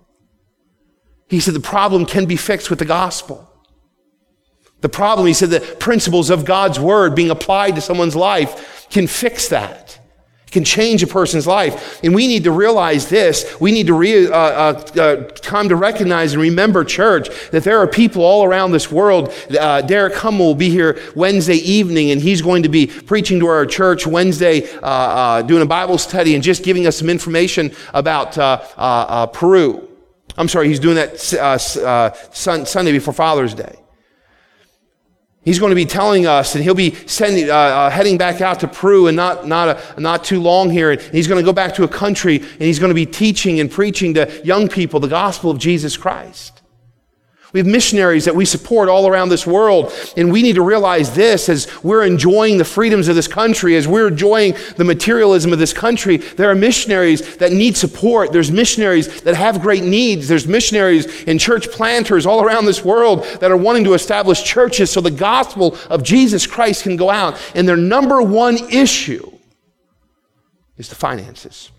He 1.29 1.41
said 1.41 1.55
the 1.55 1.59
problem 1.59 2.07
can 2.07 2.25
be 2.25 2.37
fixed 2.37 2.71
with 2.71 2.79
the 2.79 2.85
gospel. 2.85 3.53
The 4.81 4.89
problem, 4.89 5.27
he 5.27 5.35
said, 5.35 5.51
the 5.51 5.77
principles 5.81 6.31
of 6.31 6.45
God's 6.45 6.79
word 6.79 7.17
being 7.17 7.31
applied 7.31 7.75
to 7.75 7.81
someone's 7.81 8.15
life 8.15 8.87
can 8.91 9.09
fix 9.09 9.49
that 9.49 9.99
can 10.51 10.65
change 10.65 11.03
a 11.03 11.07
person's 11.07 11.47
life. 11.47 12.01
And 12.03 12.15
we 12.15 12.27
need 12.27 12.45
to 12.45 12.53
realize 12.53 13.09
this. 13.09 13.59
We 13.61 13.73
need 13.73 13.87
to 13.87 13.95
re, 13.95 14.27
uh, 14.27 14.31
uh, 14.31 14.83
uh, 14.97 15.29
come 15.43 15.69
to 15.69 15.77
recognize 15.77 16.33
and 16.33 16.43
remember, 16.43 16.85
church, 16.85 17.29
that 17.51 17.65
there 17.65 17.79
are 17.79 17.87
people 17.87 18.23
all 18.23 18.45
around 18.45 18.73
this 18.73 18.91
world. 18.91 19.33
Uh, 19.59 19.83
Derek 19.83 20.15
Hummel 20.15 20.47
will 20.47 20.55
be 20.55 20.71
here 20.71 21.01
Wednesday 21.15 21.57
evening, 21.57 22.11
and 22.11 22.21
he's 22.21 22.43
going 22.43 22.63
to 22.63 22.69
be 22.69 22.87
preaching 22.87 23.41
to 23.41 23.47
our 23.47 23.67
church 23.67 24.07
Wednesday, 24.07 24.71
uh, 24.79 24.87
uh, 24.87 25.43
doing 25.43 25.63
a 25.63 25.67
Bible 25.67 25.99
study 25.99 26.35
and 26.35 26.43
just 26.43 26.65
giving 26.65 26.87
us 26.87 26.97
some 26.99 27.11
information 27.11 27.73
about 27.95 28.35
Peru. 29.33 29.89
I'm 30.37 30.49
sorry, 30.49 30.69
he's 30.69 30.81
doing 30.81 30.97
that 30.97 31.21
Sunday 31.21 32.93
before 32.93 33.15
Father's 33.15 33.55
Day. 33.55 33.77
He's 35.43 35.59
going 35.59 35.71
to 35.71 35.77
be 35.77 35.87
telling 35.87 36.27
us, 36.27 36.55
and 36.55 36.63
he'll 36.63 36.75
be 36.75 36.95
sending, 37.07 37.49
uh, 37.49 37.55
uh, 37.55 37.91
heading 37.91 38.19
back 38.19 38.43
out 38.43 38.61
to 38.61 38.69
Peru 38.69 39.07
and 39.07 39.17
not, 39.17 39.47
not, 39.47 39.69
a, 39.97 40.01
not 40.01 40.23
too 40.23 40.41
long 40.41 40.69
here. 40.69 40.91
And 40.91 41.01
he's 41.01 41.27
going 41.27 41.41
to 41.41 41.45
go 41.45 41.53
back 41.53 41.75
to 41.77 41.85
a 41.85 41.89
country 41.89 42.37
and 42.37 42.63
he's 42.63 42.79
going 42.79 42.91
to 42.91 42.95
be 42.95 43.07
teaching 43.07 43.59
and 43.59 43.71
preaching 43.71 44.13
to 44.15 44.43
young 44.45 44.69
people 44.69 45.01
the 45.01 45.09
gospel 45.09 45.51
of 45.51 45.59
Jesus 45.59 45.97
Christ. 45.97 46.60
We 47.53 47.59
have 47.59 47.67
missionaries 47.67 48.25
that 48.27 48.35
we 48.35 48.45
support 48.45 48.89
all 48.89 49.09
around 49.09 49.29
this 49.29 49.47
world. 49.47 49.93
And 50.17 50.31
we 50.33 50.43
need 50.43 50.55
to 50.55 50.63
realize 50.63 51.15
this 51.15 51.49
as 51.49 51.69
we're 51.83 52.05
enjoying 52.05 52.59
the 52.59 52.65
freedoms 52.65 53.09
of 53.09 53.17
this 53.17 53.27
country, 53.27 53.77
as 53.77 53.89
we're 53.89 54.09
enjoying 54.09 54.55
the 54.77 54.85
materialism 54.85 55.53
of 55.53 55.59
this 55.59 55.73
country. 55.73 56.19
There 56.19 56.51
are 56.51 56.55
missionaries 56.55 57.37
that 57.37 57.53
need 57.53 57.77
support. 57.77 58.33
There's 58.33 58.51
missionaries 58.51 59.23
that 59.23 59.35
have 59.35 59.61
great 59.61 59.83
needs. 59.83 60.29
There's 60.29 60.47
missionaries 60.47 61.25
and 61.27 61.41
church 61.41 61.71
planters 61.71 62.27
all 62.27 62.43
around 62.43 62.67
this 62.67 62.85
world 62.85 63.25
that 63.41 63.51
are 63.51 63.57
wanting 63.57 63.85
to 63.85 63.95
establish 63.95 64.43
churches 64.43 64.91
so 64.91 65.01
the 65.01 65.11
gospel 65.11 65.77
of 65.89 66.03
Jesus 66.03 66.47
Christ 66.47 66.85
can 66.85 66.97
go 66.97 67.11
out. 67.11 67.41
And 67.55 67.69
their 67.69 67.77
number 67.77 68.23
one 68.23 68.57
issue 68.71 69.31
is 70.77 70.89
the 70.89 70.95
finances. 70.95 71.71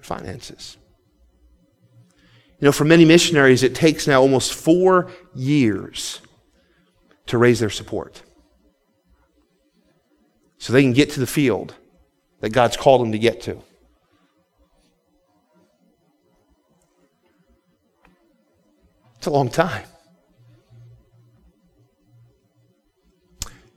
Finances. 0.00 0.76
You 2.58 2.64
know, 2.66 2.72
for 2.72 2.84
many 2.84 3.04
missionaries, 3.04 3.62
it 3.62 3.74
takes 3.74 4.06
now 4.06 4.22
almost 4.22 4.54
four 4.54 5.10
years 5.34 6.20
to 7.26 7.36
raise 7.36 7.60
their 7.60 7.70
support. 7.70 8.22
So 10.58 10.72
they 10.72 10.82
can 10.82 10.94
get 10.94 11.10
to 11.10 11.20
the 11.20 11.26
field 11.26 11.74
that 12.40 12.50
God's 12.50 12.76
called 12.76 13.02
them 13.02 13.12
to 13.12 13.18
get 13.18 13.42
to. 13.42 13.62
It's 19.16 19.26
a 19.26 19.30
long 19.30 19.50
time. 19.50 19.84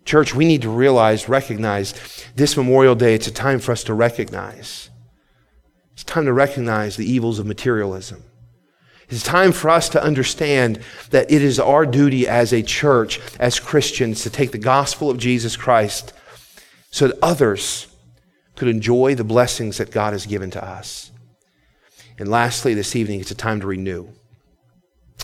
Church, 0.05 0.33
we 0.33 0.45
need 0.45 0.61
to 0.61 0.69
realize, 0.69 1.27
recognize 1.27 1.93
this 2.35 2.55
Memorial 2.55 2.95
Day, 2.95 3.13
it's 3.13 3.27
a 3.27 3.31
time 3.31 3.59
for 3.59 3.71
us 3.73 3.83
to 3.83 3.93
recognize. 3.93 4.89
It's 5.93 6.03
time 6.03 6.25
to 6.25 6.33
recognize 6.33 6.95
the 6.95 7.05
evils 7.05 7.39
of 7.39 7.45
materialism. 7.45 8.23
It's 9.09 9.23
time 9.23 9.51
for 9.51 9.69
us 9.69 9.89
to 9.89 10.03
understand 10.03 10.81
that 11.09 11.31
it 11.31 11.41
is 11.41 11.59
our 11.59 11.85
duty 11.85 12.27
as 12.27 12.53
a 12.53 12.61
church, 12.61 13.19
as 13.39 13.59
Christians, 13.59 14.21
to 14.21 14.29
take 14.29 14.51
the 14.51 14.59
gospel 14.59 15.09
of 15.09 15.17
Jesus 15.17 15.57
Christ 15.57 16.13
so 16.91 17.07
that 17.07 17.19
others 17.21 17.87
could 18.55 18.67
enjoy 18.67 19.15
the 19.15 19.23
blessings 19.23 19.77
that 19.77 19.91
God 19.91 20.13
has 20.13 20.27
given 20.27 20.51
to 20.51 20.63
us. 20.63 21.11
And 22.19 22.29
lastly, 22.29 22.73
this 22.73 22.95
evening, 22.95 23.19
it's 23.19 23.31
a 23.31 23.35
time 23.35 23.61
to 23.61 23.67
renew. 23.67 24.09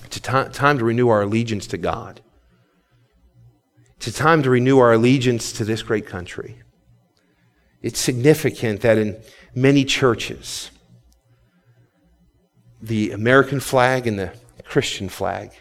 It's 0.06 0.18
a 0.18 0.22
t- 0.22 0.54
time 0.54 0.78
to 0.80 0.86
renew 0.86 1.10
our 1.10 1.22
allegiance 1.22 1.68
to 1.68 1.78
God. 1.78 2.22
It's 3.98 4.08
a 4.08 4.14
time 4.14 4.42
to 4.44 4.50
renew 4.50 4.80
our 4.80 4.94
allegiance 4.94 5.52
to 5.54 5.66
this 5.66 5.84
great 5.84 6.08
country. 6.08 6.62
It's 7.82 8.00
significant 8.00 8.82
that 8.82 8.98
in 8.98 9.22
many 9.54 9.86
churches, 9.86 10.72
the 12.86 13.12
American 13.12 13.60
flag 13.60 14.08
and 14.08 14.18
the 14.20 14.32
Christian 14.64 15.10
flag. 15.10 15.52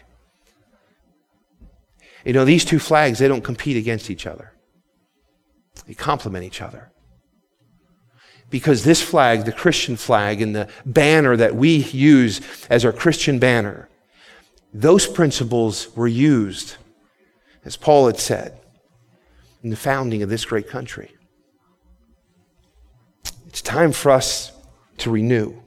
You 2.23 2.33
know, 2.33 2.45
these 2.45 2.65
two 2.65 2.79
flags, 2.79 3.19
they 3.19 3.27
don't 3.27 3.43
compete 3.43 3.77
against 3.77 4.09
each 4.09 4.25
other, 4.25 4.51
they 5.87 5.93
complement 5.93 6.45
each 6.45 6.61
other. 6.61 6.91
Because 8.51 8.83
this 8.83 9.01
flag, 9.01 9.45
the 9.45 9.51
Christian 9.51 9.95
flag, 9.95 10.41
and 10.41 10.55
the 10.55 10.69
banner 10.85 11.35
that 11.35 11.55
we 11.55 11.77
use 11.77 12.41
as 12.69 12.85
our 12.85 12.93
Christian 12.93 13.39
banner, 13.39 13.89
those 14.71 15.07
principles 15.07 15.95
were 15.95 16.07
used, 16.07 16.75
as 17.63 17.75
Paul 17.75 18.05
had 18.05 18.19
said, 18.19 18.59
in 19.63 19.71
the 19.71 19.75
founding 19.75 20.21
of 20.21 20.29
this 20.29 20.45
great 20.45 20.69
country. 20.69 21.11
It's 23.47 23.63
time 23.63 23.91
for 23.91 24.11
us 24.11 24.51
to 24.99 25.09
renew. 25.09 25.64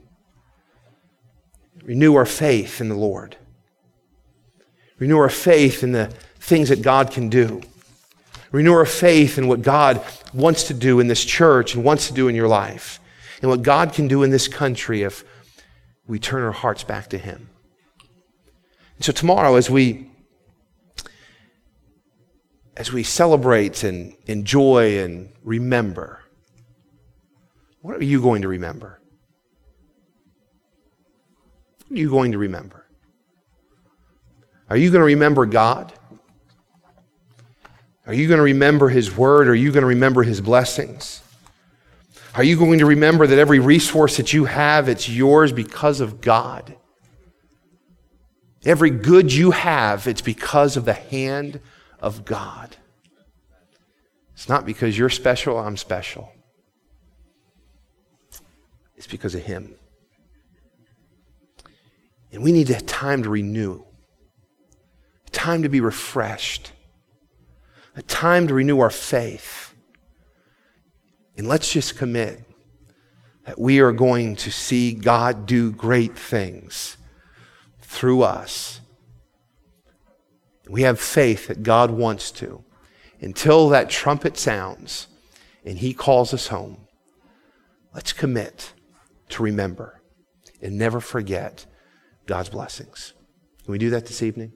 Renew 1.89 2.13
our 2.13 2.25
faith 2.27 2.81
in 2.81 2.87
the 2.87 2.95
Lord. 2.95 3.35
Renew 4.99 5.17
our 5.17 5.27
faith 5.27 5.81
in 5.81 5.91
the 5.91 6.05
things 6.39 6.69
that 6.69 6.83
God 6.83 7.09
can 7.09 7.29
do. 7.29 7.63
Renew 8.51 8.73
our 8.73 8.85
faith 8.85 9.39
in 9.39 9.47
what 9.47 9.63
God 9.63 9.99
wants 10.31 10.65
to 10.65 10.75
do 10.75 10.99
in 10.99 11.07
this 11.07 11.25
church 11.25 11.73
and 11.73 11.83
wants 11.83 12.07
to 12.07 12.13
do 12.13 12.27
in 12.27 12.35
your 12.35 12.47
life, 12.47 12.99
and 13.41 13.49
what 13.49 13.63
God 13.63 13.91
can 13.91 14.07
do 14.07 14.21
in 14.21 14.29
this 14.29 14.47
country 14.47 15.01
if 15.01 15.23
we 16.05 16.19
turn 16.19 16.43
our 16.43 16.51
hearts 16.51 16.83
back 16.83 17.09
to 17.09 17.17
Him. 17.17 17.49
And 18.97 19.03
so 19.03 19.11
tomorrow, 19.11 19.55
as 19.55 19.67
we 19.67 20.11
as 22.77 22.93
we 22.93 23.01
celebrate 23.01 23.83
and 23.83 24.15
enjoy 24.27 24.99
and 24.99 25.33
remember, 25.43 26.19
what 27.81 27.95
are 27.95 28.03
you 28.03 28.21
going 28.21 28.43
to 28.43 28.47
remember? 28.47 28.99
What 31.89 31.97
are 31.97 32.01
you 32.01 32.09
going 32.09 32.33
to 32.33 32.37
remember? 32.37 32.85
Are 34.69 34.77
you 34.77 34.91
going 34.91 34.99
to 34.99 35.05
remember 35.05 35.47
God? 35.47 35.91
Are 38.05 38.13
you 38.13 38.27
going 38.27 38.37
to 38.37 38.43
remember 38.43 38.89
His 38.89 39.15
Word? 39.15 39.47
Are 39.47 39.55
you 39.55 39.71
going 39.71 39.81
to 39.81 39.87
remember 39.87 40.21
His 40.21 40.39
blessings? 40.39 41.23
Are 42.35 42.43
you 42.43 42.57
going 42.57 42.77
to 42.79 42.85
remember 42.85 43.25
that 43.25 43.39
every 43.39 43.57
resource 43.57 44.17
that 44.17 44.33
you 44.33 44.45
have, 44.45 44.87
it's 44.87 45.09
yours 45.09 45.51
because 45.51 45.99
of 45.99 46.21
God? 46.21 46.75
Every 48.63 48.91
good 48.91 49.33
you 49.33 49.49
have, 49.49 50.05
it's 50.05 50.21
because 50.21 50.77
of 50.77 50.85
the 50.85 50.93
hand 50.93 51.59
of 51.99 52.23
God. 52.23 52.75
It's 54.33 54.47
not 54.47 54.63
because 54.63 54.95
you're 54.95 55.09
special, 55.09 55.57
I'm 55.57 55.75
special. 55.75 56.31
It's 58.95 59.07
because 59.07 59.33
of 59.33 59.41
Him. 59.41 59.78
And 62.31 62.43
we 62.43 62.51
need 62.51 62.67
time 62.87 63.23
to 63.23 63.29
renew, 63.29 63.83
a 65.25 65.29
time 65.31 65.63
to 65.63 65.69
be 65.69 65.81
refreshed, 65.81 66.71
a 67.95 68.01
time 68.03 68.47
to 68.47 68.53
renew 68.53 68.79
our 68.79 68.91
faith. 68.91 69.73
And 71.37 71.47
let's 71.47 71.71
just 71.71 71.97
commit 71.97 72.43
that 73.45 73.59
we 73.59 73.79
are 73.79 73.91
going 73.91 74.35
to 74.35 74.51
see 74.51 74.93
God 74.93 75.45
do 75.45 75.71
great 75.71 76.17
things 76.17 76.97
through 77.81 78.21
us. 78.21 78.81
We 80.69 80.83
have 80.83 80.99
faith 80.99 81.47
that 81.47 81.63
God 81.63 81.89
wants 81.89 82.29
to 82.31 82.63
until 83.21 83.69
that 83.69 83.89
trumpet 83.89 84.37
sounds 84.37 85.07
and 85.65 85.79
He 85.79 85.93
calls 85.93 86.31
us 86.33 86.47
home. 86.47 86.85
Let's 87.93 88.13
commit 88.13 88.73
to 89.29 89.41
remember 89.41 90.01
and 90.61 90.77
never 90.77 90.99
forget 90.99 91.65
God's 92.29 92.49
blessings. 92.49 93.13
Can 93.63 93.71
we 93.71 93.79
do 93.79 93.89
that 93.89 94.05
this 94.05 94.21
evening? 94.21 94.53